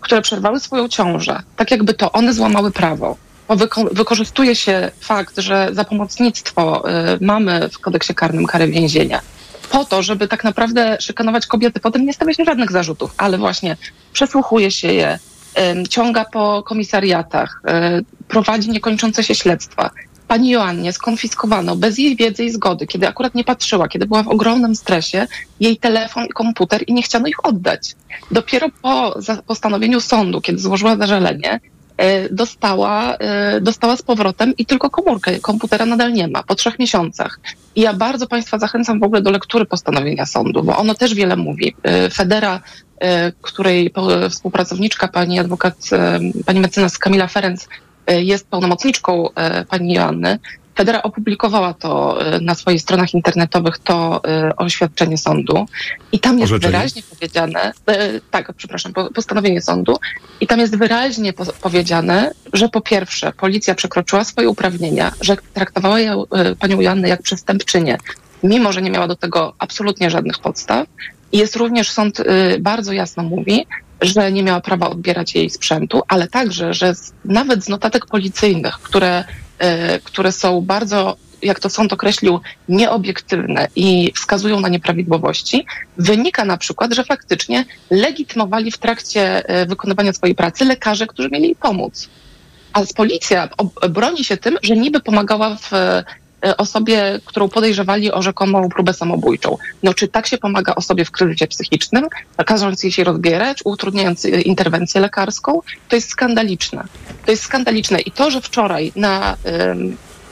[0.00, 3.16] które przerwały swoją ciążę, tak jakby to one złamały prawo,
[3.92, 9.20] wykorzystuje się fakt, że za pomocnictwo y, mamy w kodeksie karnym karę więzienia,
[9.70, 11.80] po to, żeby tak naprawdę szykanować kobiety.
[11.80, 13.76] Potem nie stawia się żadnych zarzutów, ale właśnie
[14.12, 15.18] przesłuchuje się je,
[15.88, 17.62] ciąga po komisariatach,
[18.00, 19.90] y, prowadzi niekończące się śledztwa.
[20.28, 24.28] Pani Joannie skonfiskowano bez jej wiedzy i zgody, kiedy akurat nie patrzyła, kiedy była w
[24.28, 25.26] ogromnym stresie,
[25.60, 27.94] jej telefon i komputer i nie chciano ich oddać.
[28.30, 29.14] Dopiero po
[29.46, 31.60] postanowieniu sądu, kiedy złożyła zażalenie,
[32.30, 37.40] dostała, e, dostała z powrotem i tylko komórkę, komputera nadal nie ma, po trzech miesiącach.
[37.74, 41.36] I ja bardzo Państwa zachęcam w ogóle do lektury postanowienia sądu, bo ono też wiele
[41.36, 41.74] mówi.
[41.82, 42.60] E, Federa,
[43.00, 43.92] e, której
[44.30, 47.68] współpracowniczka, pani adwokat, e, pani mecenas Kamila Ferenc
[48.06, 50.38] e, jest pełnomocniczką e, pani Joanny,
[50.74, 55.66] Federa opublikowała to e, na swoich stronach internetowych, to e, oświadczenie sądu.
[56.12, 59.96] I tam jest wyraźnie powiedziane, e, tak, przepraszam, po- postanowienie sądu,
[60.40, 66.00] i tam jest wyraźnie po, powiedziane, że po pierwsze policja przekroczyła swoje uprawnienia, że traktowała
[66.00, 66.24] ją,
[66.58, 67.98] panią Joannę jak przestępczynię,
[68.42, 70.86] mimo że nie miała do tego absolutnie żadnych podstaw.
[71.32, 72.22] I jest również sąd
[72.60, 73.66] bardzo jasno mówi,
[74.00, 78.74] że nie miała prawa odbierać jej sprzętu, ale także, że z, nawet z notatek policyjnych,
[78.74, 79.24] które,
[80.04, 86.94] które są bardzo, jak to sąd określił, nieobiektywne i wskazują na nieprawidłowości, wynika na przykład,
[86.94, 92.08] że faktycznie legitymowali w trakcie y, wykonywania swojej pracy lekarze, którzy mieli jej pomóc.
[92.72, 93.48] A policja
[93.90, 96.04] broni się tym, że niby pomagała w e,
[96.56, 99.58] osobie, którą podejrzewali o rzekomą próbę samobójczą.
[99.82, 102.06] No czy tak się pomaga osobie w kryzysie psychicznym,
[102.46, 105.60] każąc jej się rozbierać, utrudniając e, interwencję lekarską?
[105.88, 106.84] To jest skandaliczne.
[107.24, 108.00] To jest skandaliczne.
[108.00, 109.36] I to, że wczoraj na,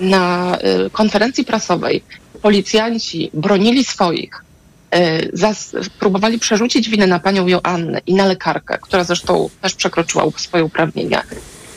[0.01, 2.03] na e, konferencji prasowej
[2.43, 4.45] policjanci bronili swoich,
[4.91, 10.25] e, zas- próbowali przerzucić winę na panią Joannę i na lekarkę, która zresztą też przekroczyła
[10.37, 11.23] swoje uprawnienia,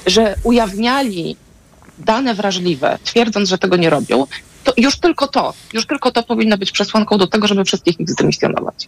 [0.06, 1.36] że ujawniali
[2.00, 4.28] dane wrażliwe, twierdząc, że tego nie robią,
[4.64, 8.10] to już tylko to, już tylko to powinno być przesłanką do tego, żeby wszystkich ich
[8.10, 8.88] zdymisjonować.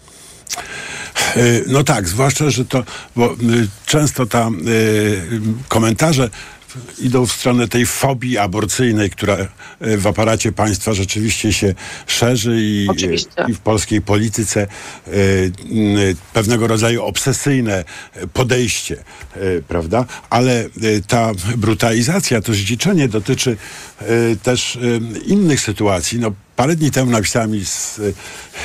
[1.38, 2.84] Y, No tak, zwłaszcza, że to,
[3.16, 6.30] bo y, często ta y, komentarze
[7.00, 11.74] idą w stronę tej fobii aborcyjnej, która y, w aparacie państwa rzeczywiście się
[12.08, 12.88] szerzy i,
[13.48, 14.68] i w polskiej polityce
[15.08, 15.52] y, y,
[16.34, 17.84] pewnego rodzaju obsesyjne
[18.34, 18.98] podejście,
[19.38, 20.06] y, prawda?
[20.30, 20.66] Ale
[21.08, 23.58] ta brutalizacja, to zdziczenie dotyczy
[24.44, 24.78] też
[25.26, 26.20] innych sytuacji.
[26.20, 28.14] No, Parę dni temu napisała mi z, y,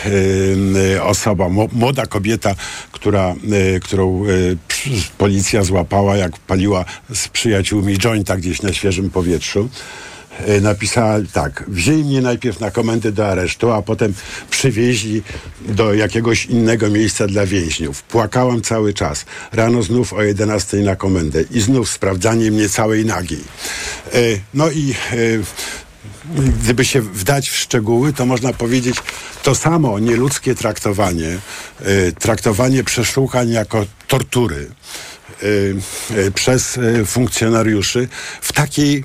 [0.06, 2.54] y, osoba, młoda kobieta,
[2.92, 3.34] która,
[3.76, 4.24] y, którą
[5.18, 9.68] policja złapała, jak paliła z przyjaciółmi jointa gdzieś na świeżym powietrzu.
[10.62, 14.14] Napisała tak, wzięli mnie najpierw na komendę do aresztu, a potem
[14.50, 15.22] przywieźli
[15.68, 18.02] do jakiegoś innego miejsca dla więźniów.
[18.02, 19.24] Płakałam cały czas.
[19.52, 23.44] Rano znów o 11 na komendę i znów sprawdzanie mnie całej nagiej.
[24.54, 24.94] No i
[26.62, 28.96] gdyby się wdać w szczegóły, to można powiedzieć
[29.42, 31.38] to samo nieludzkie traktowanie,
[31.86, 34.70] y, traktowanie przesłuchań jako tortury
[35.42, 35.76] y,
[36.16, 38.08] y, przez funkcjonariuszy
[38.40, 39.04] w takiej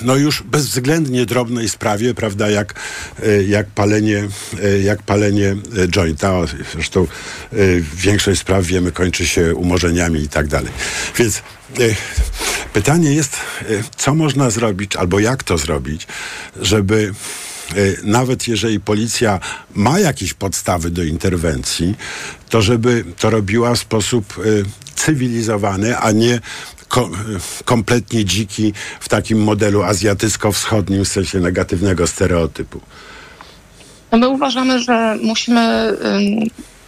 [0.00, 2.74] no już bezwzględnie drobnej sprawie, prawda, jak,
[3.46, 4.28] jak palenie,
[4.82, 5.56] jak palenie
[5.88, 6.32] jointa.
[6.72, 7.06] Zresztą
[7.94, 10.72] większość spraw, wiemy, kończy się umorzeniami i tak dalej.
[11.16, 11.42] Więc
[12.72, 13.36] Pytanie jest,
[13.70, 16.06] y, co można zrobić, albo jak to zrobić,
[16.60, 17.12] żeby
[17.76, 19.40] y, nawet jeżeli policja
[19.74, 21.94] ma jakieś podstawy do interwencji,
[22.48, 24.34] to żeby to robiła w sposób
[24.94, 26.40] cywilizowany, a nie
[26.88, 27.10] ko-
[27.64, 32.80] kompletnie dziki w takim modelu azjatycko-wschodnim w sensie negatywnego stereotypu.
[34.12, 35.96] No my uważamy, że musimy,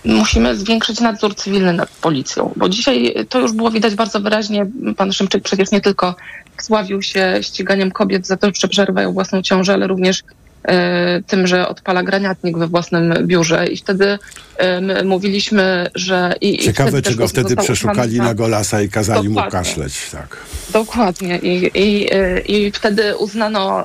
[0.05, 4.67] musimy zwiększyć nadzór cywilny nad policją, bo dzisiaj to już było widać bardzo wyraźnie.
[4.97, 6.15] Pan Szymczyk przecież nie tylko
[6.63, 10.23] sławił się ściganiem kobiet za to, że przerywają własną ciążę, ale również
[10.65, 14.19] e, tym, że odpala graniatnik we własnym biurze i wtedy
[14.57, 16.35] em, mówiliśmy, że...
[16.41, 19.51] I, Ciekawe, czy go wtedy przeszukali na Golasa i kazali mu Dokładnie.
[19.51, 20.11] kaszleć.
[20.13, 20.37] Tak.
[20.73, 21.39] Dokładnie.
[21.39, 23.85] I, i, y, I wtedy uznano,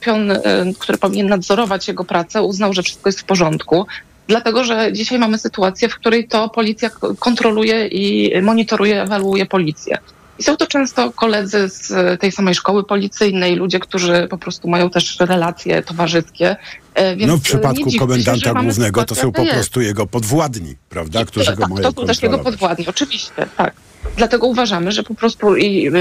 [0.00, 0.32] pion,
[0.78, 3.86] który powinien nadzorować jego pracę, uznał, że wszystko jest w porządku.
[4.28, 9.98] Dlatego, że dzisiaj mamy sytuację, w której to policja kontroluje i monitoruje, ewaluuje policję.
[10.38, 14.90] I są to często koledzy z tej samej szkoły policyjnej, ludzie, którzy po prostu mają
[14.90, 16.56] też relacje towarzyskie.
[16.94, 20.06] E, Więc No w nie przypadku się, komendanta mamy głównego to są po prostu jego
[20.06, 23.74] podwładni, prawda, którzy go tak, mają to są też jego podwładni, oczywiście, tak.
[24.16, 25.96] Dlatego uważamy, że po prostu i y,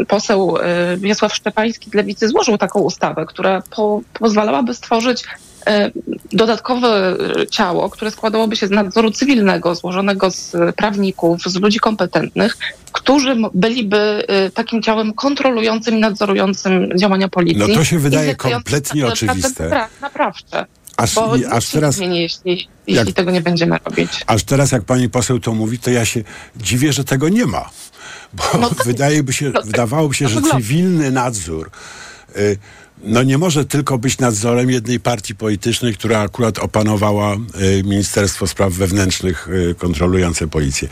[0.00, 0.60] y, poseł y,
[0.96, 5.24] Wiesław Szczepański z Lewicy złożył taką ustawę, która po, pozwalałaby stworzyć
[6.32, 12.56] dodatkowe y, ciało, które składałoby się z nadzoru cywilnego, złożonego z prawników, z ludzi kompetentnych,
[12.92, 17.58] którzy byliby y, takim ciałem kontrolującym i nadzorującym działania policji.
[17.68, 19.68] No to się wydaje kompletnie oczywiste.
[19.70, 20.66] pra- Naprawcze.
[20.96, 24.10] Aż- bo aż teraz- zmieni, jeśli, Jak- jeśli tego nie będziemy robić.
[24.26, 26.22] Aż teraz, jak pani poseł to mówi, to ja się
[26.56, 27.70] dziwię, że tego nie ma.
[28.32, 28.42] Bo
[28.84, 30.56] wydaje by się, wydawałoby się, że wygląda.
[30.58, 31.70] cywilny nadzór
[32.36, 32.58] y,
[33.06, 38.72] no nie może tylko być nadzorem jednej partii politycznej, która akurat opanowała y, Ministerstwo Spraw
[38.72, 40.88] Wewnętrznych y, kontrolujące policję.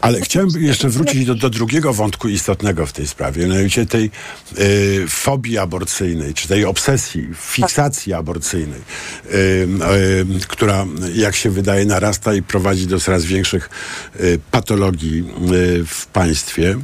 [0.00, 4.10] Ale chciałem jeszcze wrócić do, do drugiego wątku istotnego w tej sprawie, mianowicie tej
[4.58, 9.66] y, fobii aborcyjnej, czy tej obsesji, fiksacji aborcyjnej, y, y,
[10.48, 13.70] która, jak się wydaje, narasta i prowadzi do coraz większych
[14.20, 15.24] y, patologii
[15.86, 16.76] w państwie.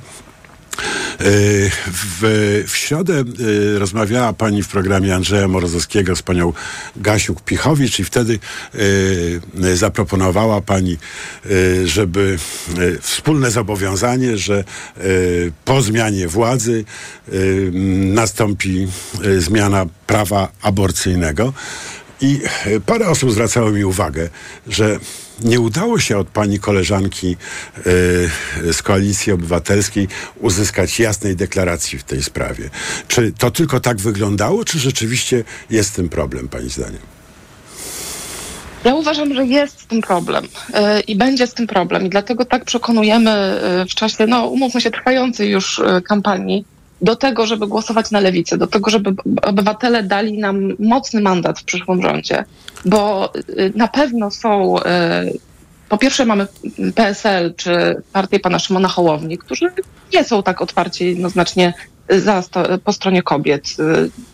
[1.21, 6.53] Y, W, w środę y, rozmawiała pani w programie Andrzeja Morozowskiego z panią
[7.03, 8.39] Gasiuk-Pichowicz i wtedy
[8.75, 10.99] y, zaproponowała pani,
[11.85, 12.39] żeby
[13.01, 14.65] wspólne zobowiązanie, że
[15.65, 16.85] po zmianie władzy
[18.15, 18.89] nastąpi
[19.39, 21.53] zmiana prawa aborcyjnego.
[22.21, 24.29] I e, parę osób zwracało mi uwagę,
[24.69, 24.99] że
[25.43, 27.37] nie udało się od pani koleżanki
[28.67, 30.09] e, z Koalicji Obywatelskiej
[30.41, 32.71] uzyskać jasnej deklaracji w tej sprawie.
[33.09, 37.01] Czy to tylko tak wyglądało, czy rzeczywiście jest z tym problem, pani zdaniem?
[38.85, 42.45] Ja uważam, że jest z tym problem e, i będzie z tym problem i dlatego
[42.45, 46.65] tak przekonujemy e, w czasie, no umówmy się, trwającej już kampanii
[47.05, 51.65] do tego, żeby głosować na lewicę, do tego, żeby obywatele dali nam mocny mandat w
[51.65, 52.45] przyszłym rządzie,
[52.85, 53.41] bo e,
[53.75, 55.25] na pewno są, e,
[55.89, 56.47] po pierwsze mamy
[56.95, 59.73] PSL czy partię pana Szymona Hołowni, którzy
[60.15, 61.75] nie są tak otwarcie jednoznacznie
[62.09, 62.43] za,
[62.85, 63.77] po stronie kobiet.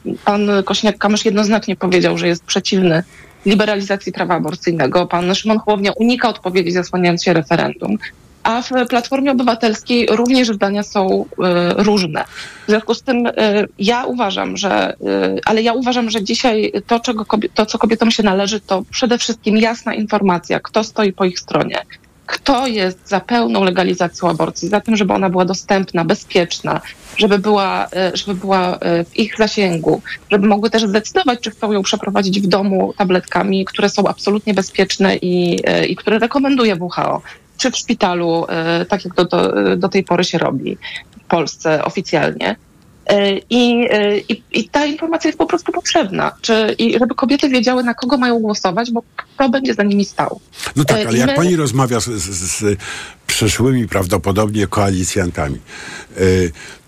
[0.06, 3.02] E, Pan Kośniak-Kamysz jednoznacznie powiedział, że jest przeciwny
[3.46, 5.06] liberalizacji prawa aborcyjnego.
[5.06, 7.98] Pan Szymon Hołownia unika odpowiedzi, zasłaniając się referendum.
[8.42, 12.24] A w Platformie Obywatelskiej również zdania są e, różne.
[12.66, 13.32] W związku z tym e,
[13.78, 14.96] ja uważam, że, e,
[15.44, 19.56] ale ja uważam, że dzisiaj to, czego to, co kobietom się należy, to przede wszystkim
[19.56, 21.78] jasna informacja, kto stoi po ich stronie.
[22.26, 26.80] Kto jest za pełną legalizacją aborcji, za tym, żeby ona była dostępna, bezpieczna,
[27.16, 28.78] żeby była, żeby była
[29.10, 33.88] w ich zasięgu, żeby mogły też zdecydować, czy chcą ją przeprowadzić w domu tabletkami, które
[33.88, 37.22] są absolutnie bezpieczne i, i które rekomenduje WHO,
[37.60, 40.78] czy w szpitalu, e, tak jak do, do, do tej pory się robi
[41.24, 42.56] w Polsce oficjalnie.
[43.06, 47.48] E, I, e, i, I ta informacja jest po prostu potrzebna, czy, i żeby kobiety
[47.48, 50.40] wiedziały, na kogo mają głosować, bo kto będzie za nimi stał.
[50.76, 52.78] No tak, E, ale i jak my- pani rozmawia z, z, z
[53.26, 55.58] przyszłymi prawdopodobnie koalicjantami,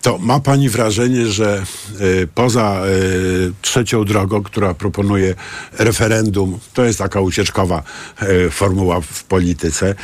[0.02, 1.62] to ma pani wrażenie, że
[2.34, 2.82] poza
[3.62, 5.34] trzecią drogą, która proponuje
[5.78, 7.82] referendum, to jest taka ucieczkowa
[8.50, 9.94] formuła w polityce,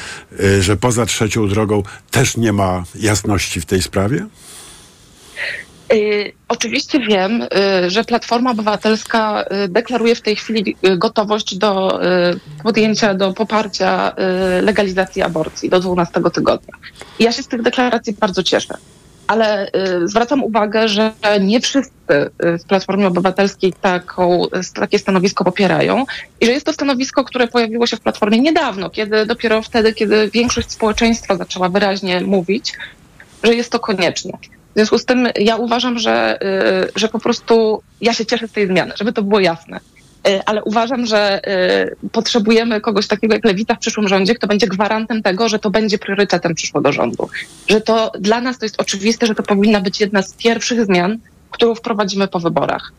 [0.61, 4.27] że poza trzecią drogą też nie ma jasności w tej sprawie?
[5.93, 12.01] Y, Oczywiście wiem, y, że Platforma Obywatelska y, deklaruje w tej chwili gotowość do
[12.63, 14.13] podjęcia, do poparcia
[14.63, 16.75] legalizacji aborcji do 12 tygodnia.
[17.19, 18.77] Ja się z tych deklaracji bardzo cieszę.
[19.27, 19.71] Ale
[20.05, 24.43] zwracam uwagę, że nie wszyscy w Platformie Obywatelskiej taką,
[24.75, 26.05] takie stanowisko popierają
[26.41, 30.31] i że jest to stanowisko, które pojawiło się w Platformie niedawno, kiedy dopiero wtedy, kiedy
[30.31, 32.73] większość społeczeństwa zaczęła wyraźnie mówić,
[33.43, 34.33] że jest to konieczne.
[34.79, 36.39] W związku z tym ja uważam, że,
[36.87, 39.81] y, że po prostu ja się cieszę z tej zmiany, żeby to było jasne.
[40.29, 41.41] Y, Ale uważam, że
[42.03, 45.71] y, potrzebujemy kogoś takiego jak Lewita w przyszłym rządzie, kto będzie gwarantem tego, że to
[45.71, 47.29] będzie priorytetem przyszłego rządu.
[47.69, 51.19] Że to dla nas to jest oczywiste, że to powinna być jedna z pierwszych zmian,
[51.51, 52.93] którą wprowadzimy po wyborach.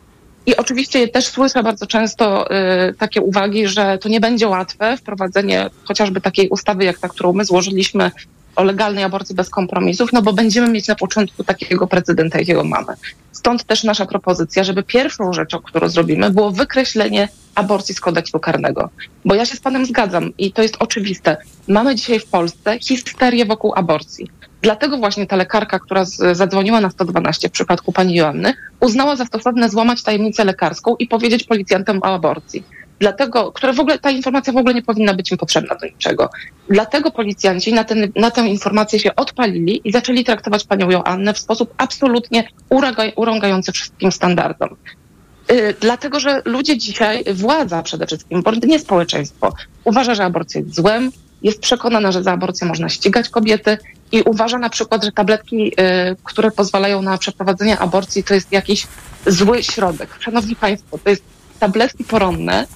[0.45, 2.51] I oczywiście też słyszę bardzo często
[2.89, 7.33] y, takie uwagi, że to nie będzie łatwe wprowadzenie chociażby takiej ustawy, jak ta, którą
[7.33, 8.11] my złożyliśmy
[8.59, 12.93] o legalnej aborcji bez kompromisów, no bo będziemy mieć na początku takiego prezydenta, jakiego mamy.
[13.31, 18.89] Stąd też nasza propozycja, żeby pierwszą rzeczą, którą zrobimy, było wykreślenie aborcji z kodeksu karnego.
[19.25, 21.37] Bo ja się z panem zgadzam i to jest oczywiste.
[21.67, 24.27] Mamy dzisiaj w Polsce histerię wokół aborcji.
[24.61, 29.69] Dlatego właśnie ta lekarka, która zadzwoniła na 112 w przypadku pani Joanny, uznała za stosowne
[29.69, 32.63] złamać tajemnicę lekarską i powiedzieć policjantom o aborcji.
[32.99, 36.29] Dlatego, które w ogóle, ta informacja w ogóle nie powinna być im potrzebna do niczego.
[36.69, 41.39] Dlatego policjanci na, ten, na tę informację się odpalili i zaczęli traktować panią Joannę w
[41.39, 42.47] sposób absolutnie
[43.15, 44.75] urągający wszystkim standardom.
[45.51, 51.11] Y, Dlatego, że ludzie dzisiaj, władza przede wszystkim, nie społeczeństwo, uważa, że aborcja jest złem,
[51.41, 53.77] jest przekonana, że za aborcję można ścigać kobiety
[54.11, 55.73] i uważa na przykład, że tabletki, y,
[56.23, 58.87] które pozwalają na przeprowadzenie aborcji, to jest jakiś
[59.27, 60.09] zły środek.
[60.19, 61.23] Szanowni Państwo, to jest
[61.59, 62.67] tabletki poronne.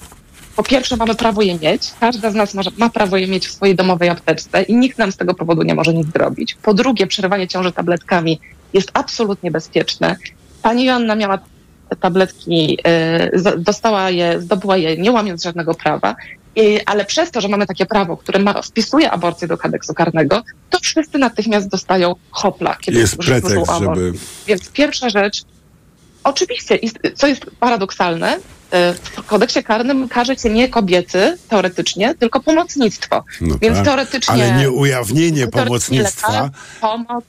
[0.56, 1.90] Po pierwsze, mamy prawo je mieć.
[2.00, 5.12] Każda z nas ma, ma prawo je mieć w swojej domowej apteczce i nikt nam
[5.12, 6.56] z tego powodu nie może nic zrobić.
[6.62, 8.40] Po drugie, przerywanie ciąży tabletkami
[8.72, 10.16] jest absolutnie bezpieczne.
[10.62, 11.38] Pani Joanna miała
[12.00, 12.78] tabletki,
[13.34, 16.16] y, z- dostała je, zdobyła je nie łamiąc żadnego prawa,
[16.56, 20.42] I, ale przez to, że mamy takie prawo, które ma, wpisuje aborcję do kodeksu karnego,
[20.70, 24.12] to wszyscy natychmiast dostają hopla, kiedy Jest pretekst, żeby-
[24.46, 25.42] Więc pierwsza rzecz,
[26.24, 26.78] oczywiście,
[27.14, 28.38] co jest paradoksalne,
[29.02, 33.24] w kodeksie karnym karze się nie kobiety, teoretycznie, tylko pomocnictwo.
[33.40, 33.84] No Więc tak.
[33.84, 34.34] teoretycznie...
[34.34, 36.50] Ale nie ujawnienie pomocnictwa lekarz,
[36.80, 37.24] pomoc,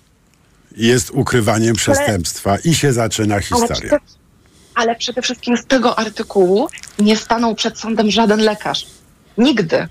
[0.77, 3.75] jest ukrywaniem przestępstwa i się zaczyna ale historia.
[3.75, 3.99] przede,
[4.75, 6.67] ale przede wszystkim z tego artykułu
[6.99, 8.87] nie stanął przed sądem żaden lekarz.
[9.37, 9.87] Nigdy.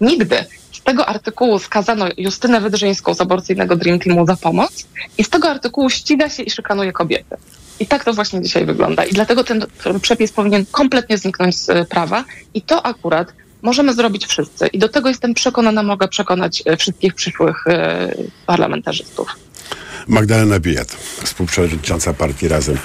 [0.00, 0.44] Nigdy.
[0.72, 4.86] Z tego artykułu skazano Justynę Wydrzyńską z aborcyjnego Dream Teamu za pomoc
[5.18, 7.36] i z tego artykułu ściga się i szykanuje kobiety.
[7.80, 9.04] I tak to właśnie dzisiaj wygląda.
[9.04, 9.66] I dlatego ten
[10.02, 12.24] przepis powinien kompletnie zniknąć z e, prawa
[12.54, 14.66] i to akurat możemy zrobić wszyscy.
[14.66, 18.14] I do tego jestem przekonana, mogę przekonać e, wszystkich przyszłych e,
[18.46, 19.28] parlamentarzystów.
[20.08, 22.78] Magdalena Bijat, współprzewodnicząca partii Razem,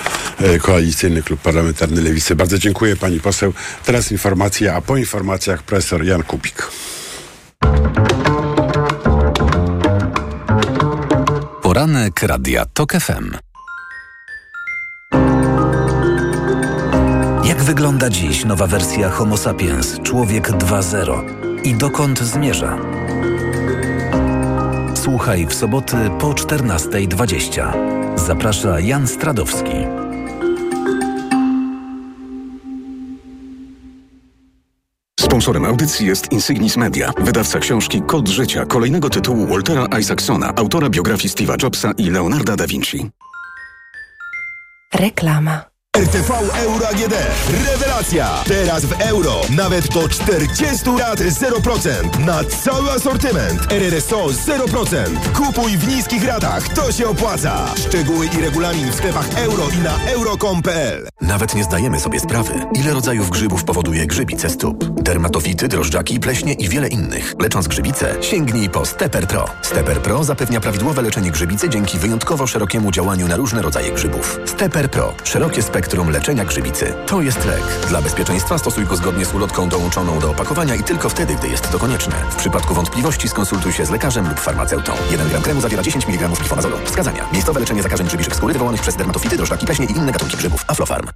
[0.62, 2.36] Koalicyjny Klub Parlamentarny Lewicy.
[2.36, 3.54] Bardzo dziękuję pani poseł.
[3.86, 6.68] Teraz informacje, a po informacjach profesor Jan Kubik.
[11.62, 13.51] Poranek Radia TOK FM.
[17.52, 21.22] Jak wygląda dziś nowa wersja Homo sapiens Człowiek 2.0
[21.64, 22.78] i dokąd zmierza?
[24.96, 27.72] Słuchaj w soboty po 14.20.
[28.20, 29.72] Zaprasza Jan Stradowski.
[35.20, 41.34] Sponsorem audycji jest Insignis Media, wydawca książki Kod Życia, kolejnego tytułu Waltera Isaacsona, autora biografii
[41.34, 43.10] Steve'a Jobsa i Leonarda da Vinci.
[44.92, 45.71] Reklama.
[45.98, 46.32] RTV
[46.64, 47.14] Euro AGD.
[47.68, 48.44] Rewelacja!
[48.48, 49.42] Teraz w euro.
[49.56, 52.26] Nawet do 40 lat 0%.
[52.26, 53.72] Na cały asortyment.
[53.72, 55.32] RRSO 0%.
[55.34, 56.70] Kupuj w niskich ratach.
[56.70, 57.66] To się opłaca.
[57.76, 62.94] Szczegóły i regulamin w sklepach euro i na euro.com.pl Nawet nie zdajemy sobie sprawy, ile
[62.94, 64.84] rodzajów grzybów powoduje grzybice stóp.
[65.02, 67.34] Dermatofity, drożdżaki, pleśnie i wiele innych.
[67.40, 69.46] Lecząc grzybice, sięgnij po Stepper Pro.
[69.62, 74.40] Stepper Pro zapewnia prawidłowe leczenie grzybicy dzięki wyjątkowo szerokiemu działaniu na różne rodzaje grzybów.
[74.46, 75.14] Stepper Pro.
[75.24, 76.94] Szerokie spektrum leczenia grzybicy.
[77.08, 77.64] To jest lek.
[77.90, 81.72] Dla bezpieczeństwa stosuj go zgodnie z ulotką dołączoną do opakowania i tylko wtedy, gdy jest
[81.72, 82.16] to konieczne.
[82.30, 84.94] W przypadku wątpliwości skonsultuj się z lekarzem lub farmaceutą.
[85.12, 86.78] 1 gram kremu zawiera 10 mg glifonazolu.
[86.86, 87.28] Wskazania.
[87.34, 90.66] Miejscowe leczenie zakażeń grzybiczych skóry wywołanych przez dermatofity, drożdżaki, pleśnie i inne gatunki grzybów.
[90.68, 91.08] Aflofarm.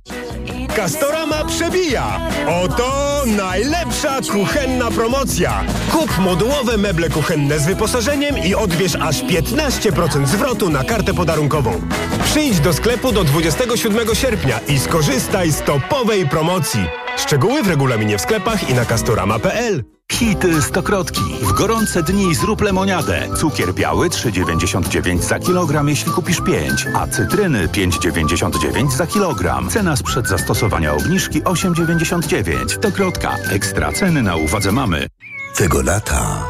[0.75, 2.19] Castorama przebija!
[2.63, 5.63] Oto najlepsza kuchenna promocja!
[5.91, 11.81] Kup modułowe meble kuchenne z wyposażeniem i odbierz aż 15% zwrotu na kartę podarunkową.
[12.23, 17.04] Przyjdź do sklepu do 27 sierpnia i skorzystaj z topowej promocji.
[17.17, 19.83] Szczegóły w regulaminie w sklepach i na castorama.pl.
[20.11, 21.21] Hity stokrotki.
[21.41, 23.27] W gorące dni zrób lemoniadę.
[23.37, 29.69] Cukier biały 3,99 za kilogram, jeśli kupisz 5, a cytryny 5,99 za kilogram.
[29.69, 32.69] Cena sprzed zastosowania obniżki 8,99.
[32.69, 33.35] Stokrotka.
[33.51, 35.07] Ekstra ceny na uwadze mamy.
[35.55, 36.45] Tego lata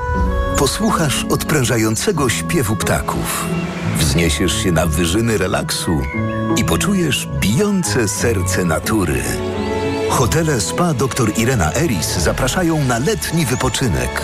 [0.57, 3.45] posłuchasz odprężającego śpiewu ptaków.
[3.97, 6.01] Wzniesiesz się na wyżyny relaksu
[6.57, 9.23] i poczujesz bijące serce natury.
[10.09, 14.21] Hotele Spa dr Irena Eris zapraszają na letni wypoczynek.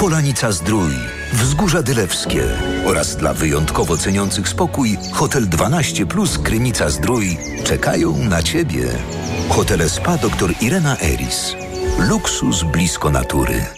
[0.00, 0.92] Polanica Zdrój,
[1.32, 2.44] Wzgórza Dylewskie
[2.86, 8.86] oraz dla wyjątkowo ceniących spokój Hotel 12 Plus Krynica Zdrój czekają na Ciebie.
[9.48, 11.54] Hotele Spa dr Irena Eris.
[11.98, 13.77] Luksus blisko natury.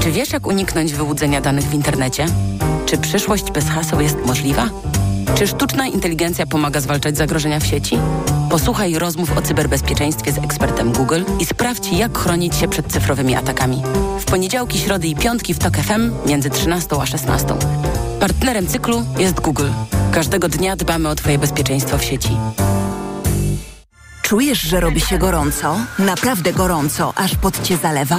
[0.00, 2.26] Czy wiesz, jak uniknąć wyłudzenia danych w internecie?
[2.86, 4.68] Czy przyszłość bez haseł jest możliwa?
[5.34, 7.98] Czy sztuczna inteligencja pomaga zwalczać zagrożenia w sieci?
[8.50, 13.82] Posłuchaj rozmów o cyberbezpieczeństwie z ekspertem Google i sprawdź, jak chronić się przed cyfrowymi atakami.
[14.20, 17.54] W poniedziałki, środy i piątki w TOK FM między 13 a 16.
[18.20, 19.68] Partnerem cyklu jest Google.
[20.12, 22.36] Każdego dnia dbamy o Twoje bezpieczeństwo w sieci.
[24.22, 25.76] Czujesz, że robi się gorąco?
[25.98, 28.18] Naprawdę gorąco, aż pod cię zalewa?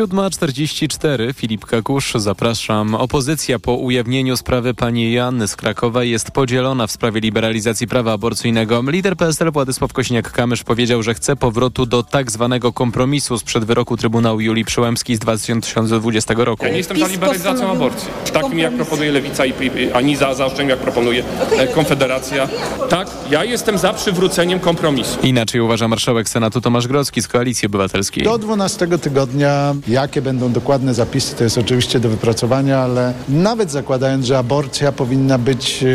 [0.00, 2.94] 7.44, Filip Kakusz, zapraszam.
[2.94, 8.82] Opozycja po ujawnieniu sprawy pani Joanny z Krakowa jest podzielona w sprawie liberalizacji prawa aborcyjnego.
[8.86, 14.40] Lider PSL Władysław Kośniak-Kamysz powiedział, że chce powrotu do tak zwanego kompromisu sprzed wyroku Trybunału
[14.40, 16.64] Julii Przyłębskiej z 2020 roku.
[16.64, 19.52] Ja nie jestem za liberalizacją aborcji, takim jak proponuje Lewica, i,
[19.94, 21.24] ani za zaostrzeniem jak proponuje
[21.58, 22.48] e, Konfederacja.
[22.88, 25.18] Tak, ja jestem za przywróceniem kompromisu.
[25.22, 28.24] Inaczej uważa marszałek Senatu Tomasz Grodzki z Koalicji Obywatelskiej.
[28.24, 34.26] Do 12 tygodnia Jakie będą dokładne zapisy, to jest oczywiście do wypracowania, ale nawet zakładając,
[34.26, 35.86] że aborcja powinna być e,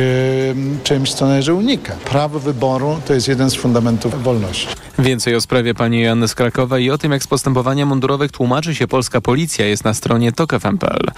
[0.83, 1.97] czymś, co należy unikać.
[1.99, 4.67] Prawo wyboru to jest jeden z fundamentów wolności.
[4.99, 8.75] Więcej o sprawie pani Joanny z Krakowa i o tym, jak z postępowania mundurowych tłumaczy
[8.75, 11.11] się polska policja jest na stronie tokfm.pl.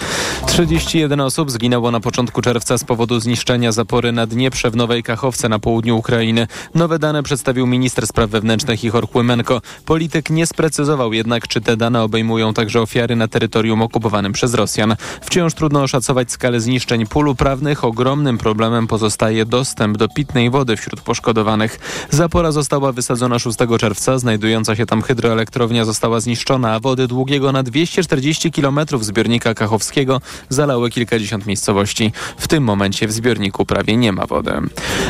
[0.47, 5.49] 31 osób zginęło na początku czerwca z powodu zniszczenia zapory na Dnieprze w Nowej Kachowce
[5.49, 6.47] na południu Ukrainy.
[6.75, 9.61] Nowe dane przedstawił minister spraw wewnętrznych Ichor Kłymenko.
[9.85, 14.95] Polityk nie sprecyzował jednak, czy te dane obejmują także ofiary na terytorium okupowanym przez Rosjan.
[15.21, 17.83] Wciąż trudno oszacować skalę zniszczeń pól uprawnych.
[17.83, 21.79] Ogromnym problemem pozostaje dostęp do pitnej wody wśród poszkodowanych.
[22.09, 24.19] Zapora została wysadzona 6 czerwca.
[24.19, 30.89] Znajdująca się tam hydroelektrownia została zniszczona, a wody długiego na 240 km zbiornika kachowskiego zalały
[30.89, 32.11] kilkadziesiąt miejscowości.
[32.37, 34.51] W tym momencie w zbiorniku prawie nie ma wody.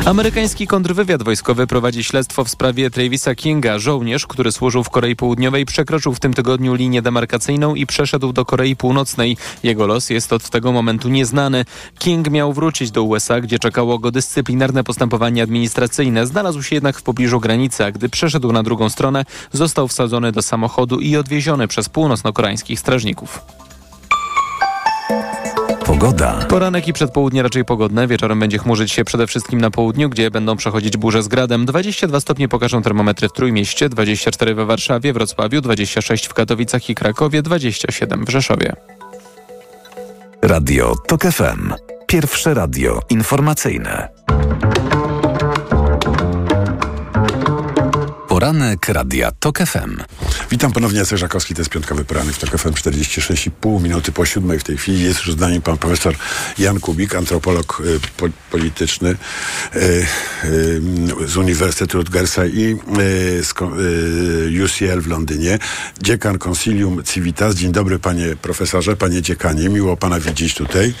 [0.04, 3.78] Amerykański kontrwywiad wojskowy prowadzi śledztwo w sprawie Travisa Kinga.
[3.78, 7.37] Żołnierz, który służył w Korei Południowej, przekroczył w tym tygodniu linię demarkacyjną
[7.76, 9.36] i przeszedł do Korei Północnej.
[9.62, 11.64] Jego los jest od tego momentu nieznany.
[11.98, 16.26] King miał wrócić do USA, gdzie czekało go dyscyplinarne postępowanie administracyjne.
[16.26, 20.42] Znalazł się jednak w pobliżu granicy, a gdy przeszedł na drugą stronę, został wsadzony do
[20.42, 23.40] samochodu i odwieziony przez północno-koreańskich strażników.
[25.88, 26.38] Pogoda.
[26.48, 28.06] Poranek i przedpołudnie raczej pogodne.
[28.06, 31.66] Wieczorem będzie chmurzyć się przede wszystkim na południu, gdzie będą przechodzić burze z gradem.
[31.66, 37.42] 22 stopnie pokażą termometry w Trójmieście, 24 we Warszawie, Wrocławiu, 26 w Katowicach i Krakowie,
[37.42, 38.72] 27 w Rzeszowie.
[40.42, 41.72] Radio TOK FM.
[42.06, 44.08] Pierwsze radio informacyjne.
[48.38, 49.96] Poranek Radia TOK FM.
[50.50, 54.58] Witam ponownie, Jacek Żakowski, to jest piątkowy poranek w TOK FM, 46,5 minuty po siódmej
[54.58, 55.04] w tej chwili.
[55.04, 56.14] Jest już z nami pan profesor
[56.58, 59.78] Jan Kubik, antropolog y, po, polityczny y,
[60.44, 60.80] y,
[61.26, 65.58] z Uniwersytetu Rutgersa i y, z y, UCL w Londynie,
[66.02, 67.54] dziekan Consilium Civitas.
[67.54, 70.94] Dzień dobry panie profesorze, panie dziekanie, miło pana widzieć tutaj.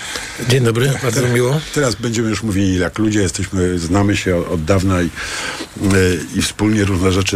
[0.48, 1.60] Dzień dobry, bardzo teraz, miło.
[1.74, 6.42] Teraz będziemy już mówili jak ludzie, jesteśmy, znamy się od, od dawna i, y, i
[6.42, 7.27] wspólnie różne rzeczy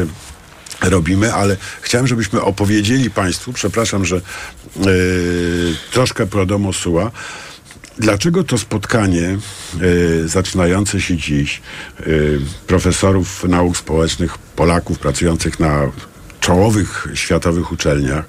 [0.82, 4.16] robimy, ale chciałem, żebyśmy opowiedzieli Państwu, przepraszam, że
[4.76, 7.10] yy, troszkę pro domo sua,
[7.98, 9.38] Dlaczego to spotkanie
[9.82, 11.62] y, zaczynające się dziś
[12.06, 15.92] y, profesorów nauk społecznych, Polaków pracujących na
[16.40, 18.24] czołowych światowych uczelniach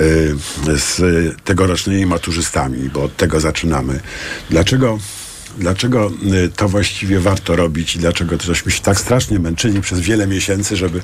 [0.00, 0.36] y,
[0.66, 1.00] z
[1.44, 4.00] tegorocznymi maturzystami, bo od tego zaczynamy.
[4.50, 4.98] Dlaczego
[5.58, 10.26] dlaczego y, to właściwie warto robić i dlaczego żeśmy się tak strasznie męczyli przez wiele
[10.26, 11.02] miesięcy, żeby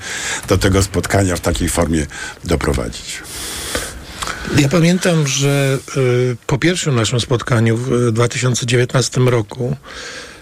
[0.49, 2.07] do tego spotkania w takiej formie
[2.45, 3.23] doprowadzić.
[4.59, 10.34] Ja pamiętam, że y, po pierwszym naszym spotkaniu w 2019 roku y,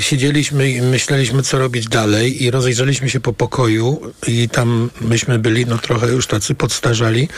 [0.00, 5.66] siedzieliśmy i myśleliśmy, co robić dalej i rozejrzeliśmy się po pokoju i tam myśmy byli
[5.66, 7.28] no trochę już tacy podstarzali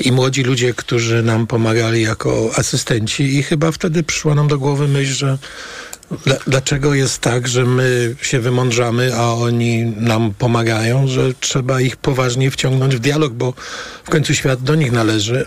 [0.00, 4.88] i młodzi ludzie, którzy nam pomagali jako asystenci i chyba wtedy przyszła nam do głowy
[4.88, 5.38] myśl, że
[6.24, 11.96] dla, dlaczego jest tak, że my się wymądrzamy, a oni nam pomagają, że trzeba ich
[11.96, 13.54] poważnie wciągnąć w dialog, bo
[14.04, 15.46] w końcu świat do nich należy.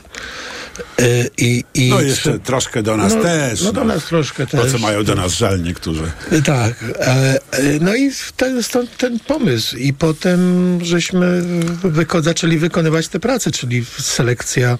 [1.02, 3.62] Y, I, i No jeszcze troszkę do nas no, też.
[3.62, 4.62] No do nas troszkę też.
[4.62, 6.12] Po co mają do nas żal niektórzy.
[6.46, 6.74] Tak.
[7.00, 7.40] e,
[7.82, 9.78] No i ten, stąd ten pomysł.
[9.78, 10.40] I potem
[10.86, 11.44] żeśmy
[11.84, 14.78] wyko- zaczęli wykonywać te prace, czyli selekcja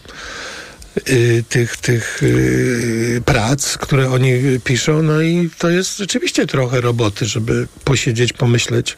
[1.10, 4.34] y, tych, tych y, prac, które oni
[4.64, 5.04] piszą.
[5.04, 8.98] No i to jest rzeczywiście trochę roboty, żeby posiedzieć, pomyśleć.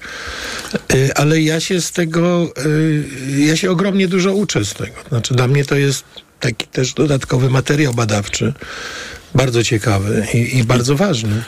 [0.93, 3.03] Y, Ale ja się z tego, y,
[3.37, 4.93] ja się ogromnie dużo uczę z tego.
[5.09, 6.03] Znaczy dla mnie to jest
[6.41, 8.53] taki też dodatkowy materiał badawczy.
[9.35, 11.43] Bardzo ciekawy i, i bardzo ważny.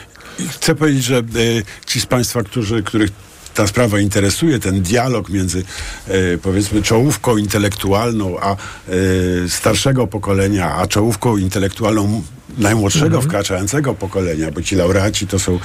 [0.50, 3.10] Chcę powiedzieć, że y, ci z Państwa, którzy, których
[3.54, 5.64] ta sprawa interesuje, ten dialog między
[6.08, 8.56] y, powiedzmy czołówką intelektualną a
[8.88, 12.22] y, starszego pokolenia, a czołówką intelektualną
[12.58, 13.22] najmłodszego Mhm.
[13.24, 15.58] wkraczającego pokolenia, bo ci laureaci to są,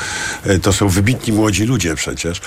[0.47, 2.41] y, to są wybitni młodzi ludzie przecież.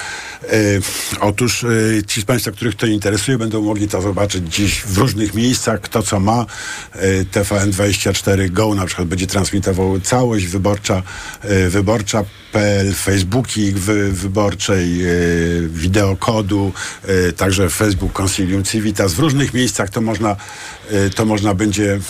[0.52, 0.82] Y,
[1.20, 5.34] otóż y, ci z Państwa, których to interesuje, będą mogli to zobaczyć dziś w różnych
[5.34, 6.46] miejscach, kto co ma.
[6.96, 11.02] Y, TVN24 Go na przykład będzie transmitował całość wyborcza,
[11.68, 15.00] wyborcza.pl, Facebooki wy, wyborczej,
[15.68, 16.72] wideokodu,
[17.36, 19.14] także Facebook Concilium Civitas.
[19.14, 20.36] W różnych miejscach to można,
[21.14, 22.00] to można będzie,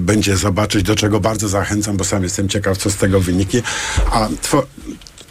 [0.00, 3.62] będzie zobaczyć, do czego bardzo zachęcam, bo sam jestem ciekaw, co z tego wyniknie.
[4.10, 4.66] A two,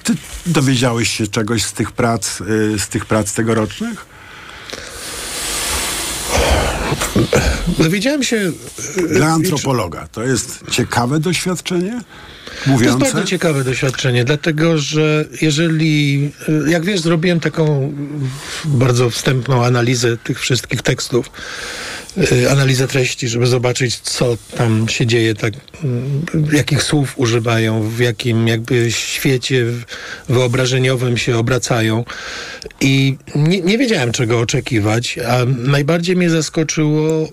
[0.03, 0.13] ty
[0.45, 4.05] dowiedziałeś się czegoś z tych prac, y, z tych prac tegorocznych?
[7.79, 8.51] Dowiedziałem się...
[9.09, 12.01] Dla antropologa to jest ciekawe doświadczenie?
[12.45, 12.99] To jest Mówiące?
[12.99, 16.31] bardzo ciekawe doświadczenie, dlatego że jeżeli,
[16.67, 17.93] y, jak wiesz, zrobiłem taką
[18.65, 21.31] bardzo wstępną analizę tych wszystkich tekstów,
[22.31, 25.57] y, analizę treści, żeby zobaczyć, co tam się dzieje, tak, y,
[26.55, 29.65] jakich słów używają, w jakim jakby świecie
[30.29, 32.05] wyobrażeniowym się obracają.
[32.81, 37.23] I nie, nie wiedziałem, czego oczekiwać, a najbardziej mnie zaskoczyło,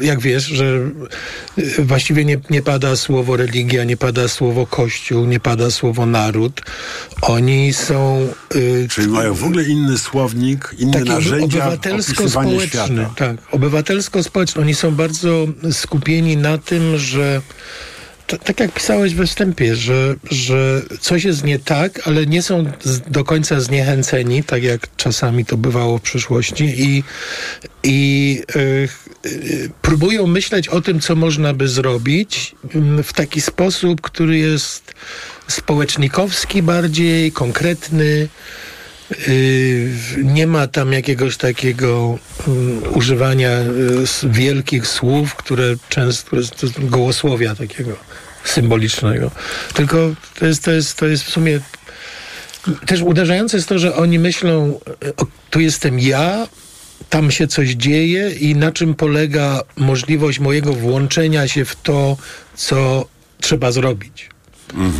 [0.00, 0.90] y, jak wiesz, że
[1.78, 6.60] właściwie nie, nie pada słowo religia, nie pada słowo kościół, nie pada słowo naród.
[7.22, 8.28] Oni są...
[8.54, 13.06] y, Czyli mają w ogóle inny słownik, inne taki narzędzia obywatelsko-społeczny.
[13.16, 14.62] Tak, obywatelsko-społeczny.
[14.62, 17.40] Oni są bardzo skupieni na tym, że
[18.38, 22.64] tak jak pisałeś we wstępie, że, że coś jest nie tak, ale nie są
[23.08, 27.04] do końca zniechęceni, tak jak czasami to bywało w przyszłości i,
[27.82, 28.88] i y,
[29.26, 34.94] y, próbują myśleć o tym, co można by zrobić mm, w taki sposób, który jest
[35.48, 38.28] społecznikowski bardziej, konkretny.
[39.28, 39.90] Yy,
[40.24, 42.18] nie ma tam jakiegoś takiego
[42.48, 46.36] mm, używania y, wielkich słów, które często
[46.78, 47.96] gołosłowia takiego
[48.44, 49.30] symbolicznego.
[49.74, 49.96] Tylko
[50.38, 51.60] to jest, to jest, to jest w sumie
[52.86, 54.80] też uderzające jest to, że oni myślą,
[55.16, 56.48] o, tu jestem ja,
[57.10, 62.16] tam się coś dzieje i na czym polega możliwość mojego włączenia się w to,
[62.54, 63.06] co
[63.40, 64.32] trzeba zrobić.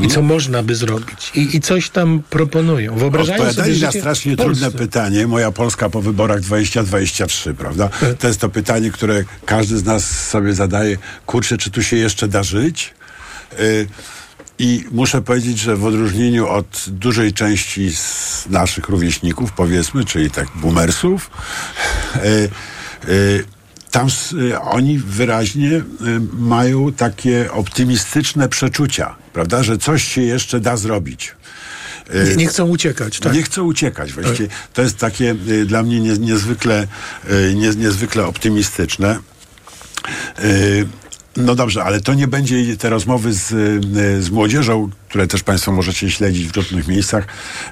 [0.02, 1.32] I co można by zrobić.
[1.34, 2.96] I, I coś tam proponują.
[2.96, 5.26] Wyobrażają sobie Odpowiadali na życie strasznie trudne pytanie.
[5.26, 7.88] Moja Polska po wyborach 2023, prawda?
[7.88, 8.18] Tak.
[8.18, 10.98] To jest to pytanie, które każdy z nas sobie zadaje.
[11.26, 12.94] Kurczę, czy tu się jeszcze da żyć?
[13.60, 13.88] Y,
[14.58, 20.48] I muszę powiedzieć, że w odróżnieniu od dużej części z naszych rówieśników, powiedzmy, czyli tak
[20.54, 21.30] boomersów,
[22.16, 22.50] y,
[23.08, 23.44] y,
[23.90, 24.08] tam
[24.60, 25.82] oni wyraźnie
[26.32, 31.34] mają takie optymistyczne przeczucia, prawda, że coś się jeszcze da zrobić.
[32.28, 33.34] Nie, nie chcą uciekać, tak?
[33.34, 34.12] nie chcą uciekać.
[34.12, 35.34] Właściwie to jest takie
[35.66, 36.86] dla mnie nie, niezwykle,
[37.54, 39.18] nie, niezwykle optymistyczne.
[41.36, 43.52] No dobrze, ale to nie będzie te rozmowy z,
[43.96, 47.24] y, z młodzieżą, które też Państwo możecie śledzić w różnych miejscach.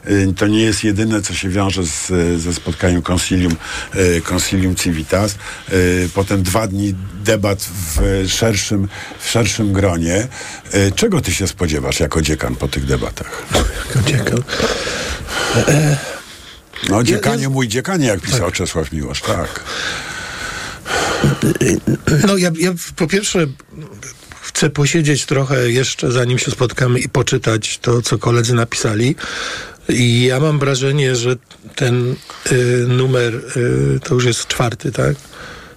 [0.08, 2.08] Y, To nie jest jedyne, co się wiąże z,
[2.42, 3.56] ze spotkaniem Concilium,
[3.94, 5.34] y, Concilium Civitas.
[6.14, 6.94] Potem dwa dni
[7.24, 7.62] debat
[7.96, 8.88] w szerszym,
[9.20, 10.28] w szerszym gronie.
[10.94, 13.42] Czego ty się spodziewasz jako dziekan po tych debatach?
[13.86, 14.42] Jako dziekan.
[16.88, 19.64] No, dziekanie, mój dziekanie, jak pisał Czesław Miłosz, tak.
[22.26, 23.46] No ja, ja po pierwsze
[24.42, 29.16] chcę posiedzieć trochę jeszcze, zanim się spotkamy i poczytać to, co koledzy napisali.
[29.88, 31.36] I ja mam wrażenie, że
[31.76, 32.14] ten
[32.53, 35.16] y, numer, y, to już jest czwarty, tak?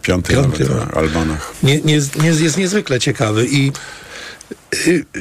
[0.01, 0.97] Piąty, Piąty nawet, no.
[0.97, 1.53] Almanach.
[1.63, 3.71] Nie, nie, nie, jest niezwykle ciekawy i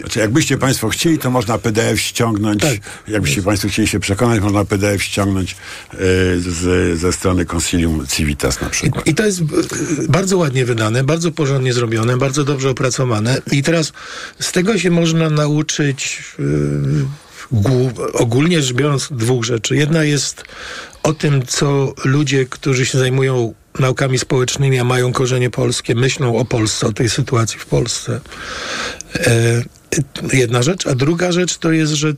[0.00, 2.62] znaczy, jakbyście Państwo chcieli, to można PDF ściągnąć.
[2.62, 2.78] Tak.
[3.08, 5.96] Jakbyście Państwo chcieli się przekonać, można PDF ściągnąć y,
[6.40, 9.06] z, ze strony Consilium Civitas na przykład.
[9.06, 9.42] I, I, to jest
[10.08, 13.42] bardzo ładnie wydane, bardzo porządnie zrobione, bardzo dobrze opracowane.
[13.52, 13.92] I teraz
[14.40, 16.24] z tego się można nauczyć.
[16.40, 17.22] Y,
[18.12, 19.76] ogólnie rzecz biorąc dwóch rzeczy.
[19.76, 20.44] Jedna jest
[21.02, 26.44] o tym, co ludzie, którzy się zajmują naukami społecznymi, a mają korzenie polskie, myślą o
[26.44, 28.20] Polsce, o tej sytuacji w Polsce.
[29.14, 29.62] E,
[30.32, 30.86] jedna rzecz.
[30.86, 32.14] A druga rzecz to jest, że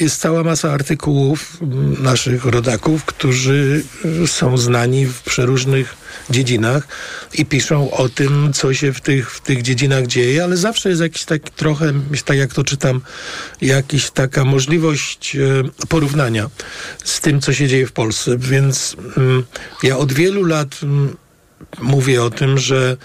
[0.00, 1.58] jest cała masa artykułów
[1.98, 3.84] naszych rodaków, którzy
[4.26, 5.96] są znani w przeróżnych
[6.30, 6.88] dziedzinach
[7.34, 11.00] i piszą o tym, co się w tych, w tych dziedzinach dzieje, ale zawsze jest
[11.00, 11.92] jakiś taki trochę,
[12.24, 13.00] tak jak to czytam,
[13.60, 16.50] jakaś taka możliwość e, porównania
[17.04, 18.38] z tym, co się dzieje w Polsce.
[18.38, 19.44] Więc mm,
[19.82, 21.16] ja od wielu lat mm,
[21.80, 22.96] mówię o tym, że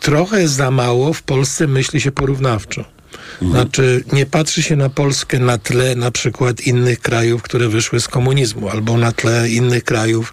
[0.00, 2.99] trochę za mało w Polsce myśli się porównawczo.
[3.42, 3.50] Mhm.
[3.50, 8.08] Znaczy, nie patrzy się na Polskę na tle na przykład innych krajów, które wyszły z
[8.08, 10.32] komunizmu, albo na tle innych krajów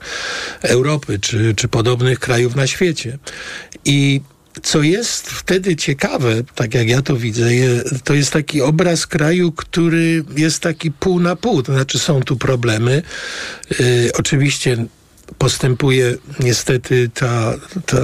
[0.62, 3.18] Europy, czy, czy podobnych krajów na świecie.
[3.86, 4.22] I
[4.64, 7.50] co jest wtedy ciekawe, tak jak ja to widzę,
[8.04, 11.64] to jest taki obraz kraju, który jest taki pół na pół.
[11.64, 13.02] To znaczy są tu problemy.
[13.80, 14.86] Yy, oczywiście
[15.38, 17.53] postępuje niestety ta,
[17.86, 17.97] ta,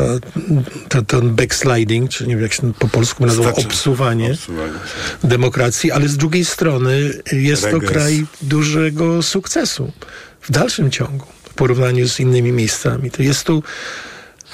[0.89, 4.73] ta, ten backsliding, czy nie wiem jak się po polsku nazywa, znaczy, obsuwanie, obsuwanie
[5.23, 7.81] demokracji, ale z drugiej strony jest Regres.
[7.81, 9.91] to kraj dużego sukcesu
[10.41, 13.11] w dalszym ciągu w porównaniu z innymi miejscami.
[13.11, 13.63] To jest tu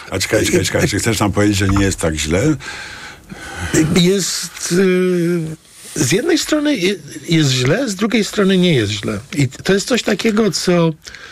[0.10, 2.56] a czekaj, czekaj, czekaj, czy chcesz nam powiedzieć, że nie jest tak źle?
[3.96, 4.72] Jest...
[4.72, 6.78] Yy z jednej strony
[7.30, 9.20] jest źle, z drugiej strony nie jest źle.
[9.38, 10.92] I to jest coś takiego, co.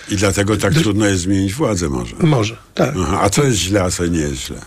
[0.10, 2.16] I dlatego tak trudno jest zmienić władzę, może.
[2.20, 2.96] Może, tak.
[3.04, 4.62] Aha, a co jest źle, a co nie jest źle?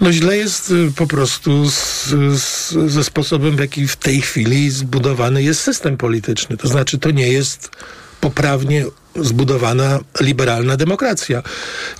[0.00, 2.06] No źle jest y, po prostu z,
[2.40, 6.56] z, ze sposobem, w jaki w tej chwili zbudowany jest system polityczny.
[6.56, 7.70] To znaczy, to nie jest
[8.28, 8.84] poprawnie
[9.16, 11.42] zbudowana liberalna demokracja.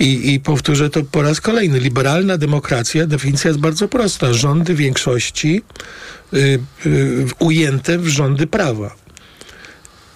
[0.01, 1.79] I, I powtórzę to po raz kolejny.
[1.79, 4.33] Liberalna demokracja, definicja jest bardzo prosta.
[4.33, 5.63] Rządy większości
[6.35, 8.97] y, y, ujęte w rządy prawa.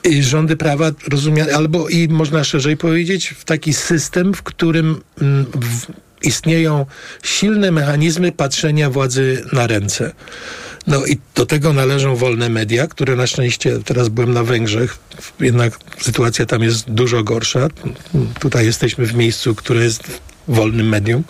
[0.04, 5.44] I rządy prawa rozumiane, albo i można szerzej powiedzieć, w taki system, w którym mm,
[5.44, 5.86] w,
[6.22, 6.86] istnieją
[7.22, 10.12] silne mechanizmy patrzenia władzy na ręce.
[10.86, 14.98] No i do tego należą wolne media, które na szczęście teraz byłem na Węgrzech,
[15.40, 17.68] jednak sytuacja tam jest dużo gorsza.
[18.40, 21.24] Tutaj jesteśmy w miejscu, które jest wolnym medium,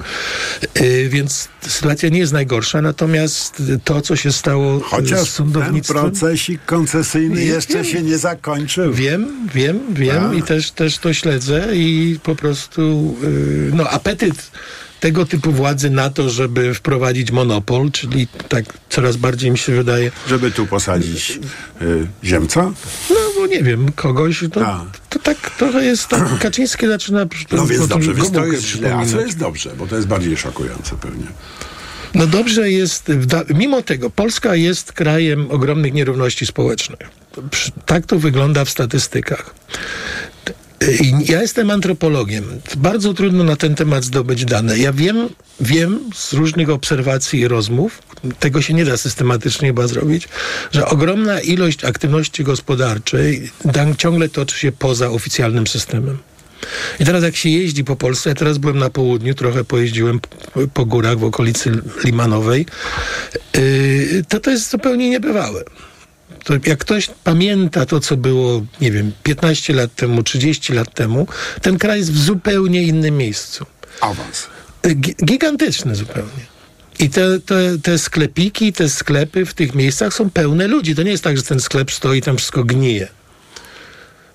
[0.80, 5.96] yy, więc sytuacja nie jest najgorsza, natomiast to, co się stało Chociaż z sądownictwem...
[5.96, 8.92] ten procesik koncesyjny jeszcze wiem, się nie zakończył.
[8.92, 10.34] Wiem, wiem, wiem A.
[10.34, 14.50] i też, też to śledzę i po prostu yy, no apetyt
[15.02, 20.10] tego typu władzy na to, żeby wprowadzić monopol, czyli tak coraz bardziej mi się wydaje...
[20.28, 21.38] Żeby tu posadzić
[21.82, 22.72] y, ziemca?
[23.10, 27.26] No, bo nie wiem, kogoś, to, to tak trochę jest, tak, Kaczyński zaczyna...
[27.52, 30.36] No więc dobrze, więc to jest źle, a co jest dobrze, bo to jest bardziej
[30.36, 31.26] szokujące pewnie.
[32.14, 33.12] No dobrze jest,
[33.54, 37.10] mimo tego Polska jest krajem ogromnych nierówności społecznych.
[37.86, 39.54] Tak to wygląda w statystykach.
[41.28, 42.44] Ja jestem antropologiem.
[42.76, 44.78] Bardzo trudno na ten temat zdobyć dane.
[44.78, 45.28] Ja wiem,
[45.60, 48.02] wiem z różnych obserwacji i rozmów,
[48.38, 50.28] tego się nie da systematycznie chyba zrobić,
[50.72, 53.50] że ogromna ilość aktywności gospodarczej
[53.98, 56.18] ciągle toczy się poza oficjalnym systemem.
[57.00, 60.20] I teraz jak się jeździ po Polsce, ja teraz byłem na południu, trochę pojeździłem
[60.74, 61.72] po górach w okolicy
[62.04, 62.66] Limanowej,
[63.54, 65.64] yy, to to jest zupełnie niebywałe
[66.44, 71.26] to jak ktoś pamięta to, co było, nie wiem, 15 lat temu, 30 lat temu,
[71.62, 73.66] ten kraj jest w zupełnie innym miejscu.
[74.00, 74.46] Awans.
[75.24, 76.52] Gigantyczny zupełnie.
[76.98, 80.94] I te, te, te sklepiki, te sklepy w tych miejscach są pełne ludzi.
[80.94, 83.08] To nie jest tak, że ten sklep stoi i tam wszystko gnije.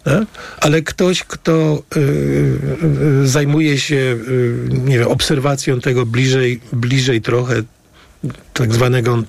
[0.03, 0.23] Tak?
[0.59, 1.99] Ale ktoś, kto y,
[3.23, 7.63] y, zajmuje się y, nie wiem, obserwacją tego bliżej, bliżej trochę
[8.53, 9.23] tak zwanego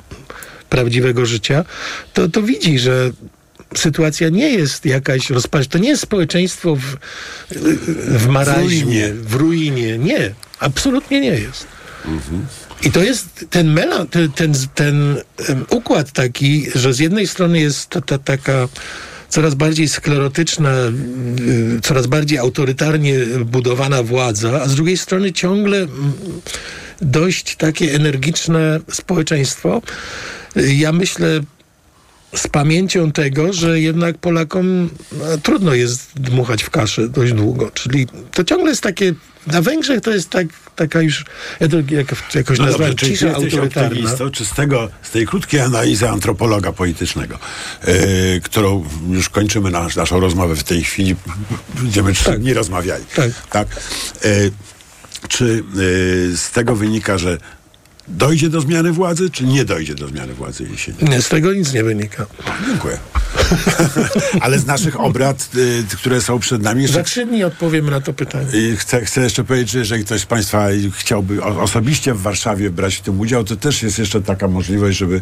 [0.68, 1.64] prawdziwego życia,
[2.12, 3.10] to, to widzi, że
[3.74, 5.72] sytuacja nie jest jakaś rozpaczliwa.
[5.72, 6.96] To nie jest społeczeństwo w,
[8.18, 8.28] w
[9.22, 9.98] w ruinie.
[9.98, 11.66] Nie, absolutnie nie jest.
[12.04, 12.46] Mhm.
[12.82, 15.16] I to jest ten, mela, ten, ten, ten
[15.70, 18.68] układ taki, że z jednej strony jest ta, ta taka
[19.28, 20.74] coraz bardziej sklerotyczna,
[21.76, 26.12] y, coraz bardziej autorytarnie budowana władza, a z drugiej strony ciągle mm,
[27.00, 29.82] dość takie energiczne społeczeństwo.
[30.56, 31.40] Ja myślę,
[32.34, 37.70] z pamięcią tego, że jednak Polakom no, trudno jest dmuchać w kaszę dość długo.
[37.70, 39.14] Czyli to ciągle jest takie.
[39.46, 41.24] Na Węgrzech to jest tak, taka już,
[41.60, 44.10] ja to jak, jakoś No nazwałem, dobrze, cisza autorytarna.
[44.32, 47.38] czy z, tego, z tej krótkiej analizy antropologa politycznego,
[47.86, 47.94] yy,
[48.44, 51.16] którą już kończymy nasz, naszą rozmowę w tej chwili,
[51.74, 53.04] będziemy trzy dni rozmawiali.
[53.16, 53.30] Tak.
[53.50, 53.68] tak?
[54.24, 54.50] Yy,
[55.28, 57.38] czy yy, z tego wynika, że
[58.08, 60.98] dojdzie do zmiany władzy, czy nie dojdzie do zmiany władzy jesieni?
[61.02, 62.26] Nie, z tego nic nie wynika.
[62.66, 62.98] Dziękuję.
[64.40, 68.00] Ale z naszych obrad, y, które są przed nami, jeszcze Za trzy dni odpowiem na
[68.00, 68.46] to pytanie.
[68.54, 72.70] i chcę, chcę jeszcze powiedzieć, że jeżeli ktoś z Państwa chciałby o, osobiście w Warszawie
[72.70, 75.20] brać w tym udział, to też jest jeszcze taka możliwość, żeby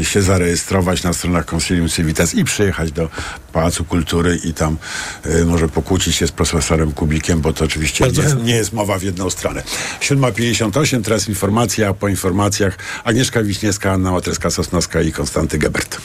[0.00, 3.08] e, się zarejestrować na stronach Consilium Civitas i przyjechać do
[3.52, 4.76] Pałacu Kultury i tam
[5.24, 8.98] e, może pokłócić się z profesorem Kubikiem, bo to oczywiście nie jest, nie jest mowa
[8.98, 9.62] w jedną stronę.
[10.00, 11.43] 7.58, teraz informacja,
[11.88, 16.00] a po informacjach Agnieszka Wiśniewska, Anna Łatreska-Sosnowska i Konstanty Gebert.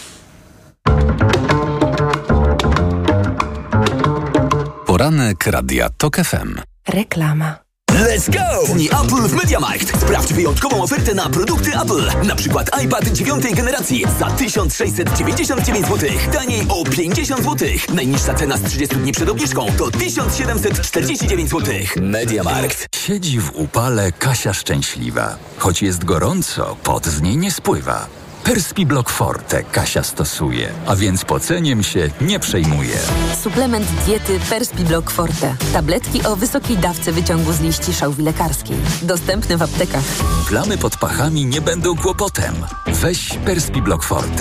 [4.86, 6.56] Poranek Radia TOK FM.
[6.88, 7.69] Reklama.
[8.00, 8.74] Let's go!
[8.74, 10.02] Dni Apple w MediaMarkt.
[10.02, 12.28] Sprawdź wyjątkową ofertę na produkty Apple.
[12.28, 16.10] Na przykład iPad dziewiątej generacji za 1699 zł.
[16.34, 17.68] Taniej o 50 zł.
[17.94, 21.74] Najniższa cena z 30 dni przed obniżką to 1749 zł.
[22.02, 22.88] MediaMarkt.
[22.96, 25.38] Siedzi w upale Kasia szczęśliwa.
[25.58, 28.08] Choć jest gorąco, pot z niej nie spływa.
[28.44, 32.98] Perspi Block Forte Kasia stosuje, a więc poceniem się nie przejmuje.
[33.44, 35.56] Suplement diety Perspi Block Forte.
[35.74, 38.78] Tabletki o wysokiej dawce wyciągu z liści szałwi lekarskiej.
[39.02, 40.04] Dostępne w aptekach.
[40.48, 42.54] Plamy pod pachami nie będą kłopotem.
[42.88, 44.38] Weź Perspi Block Forte.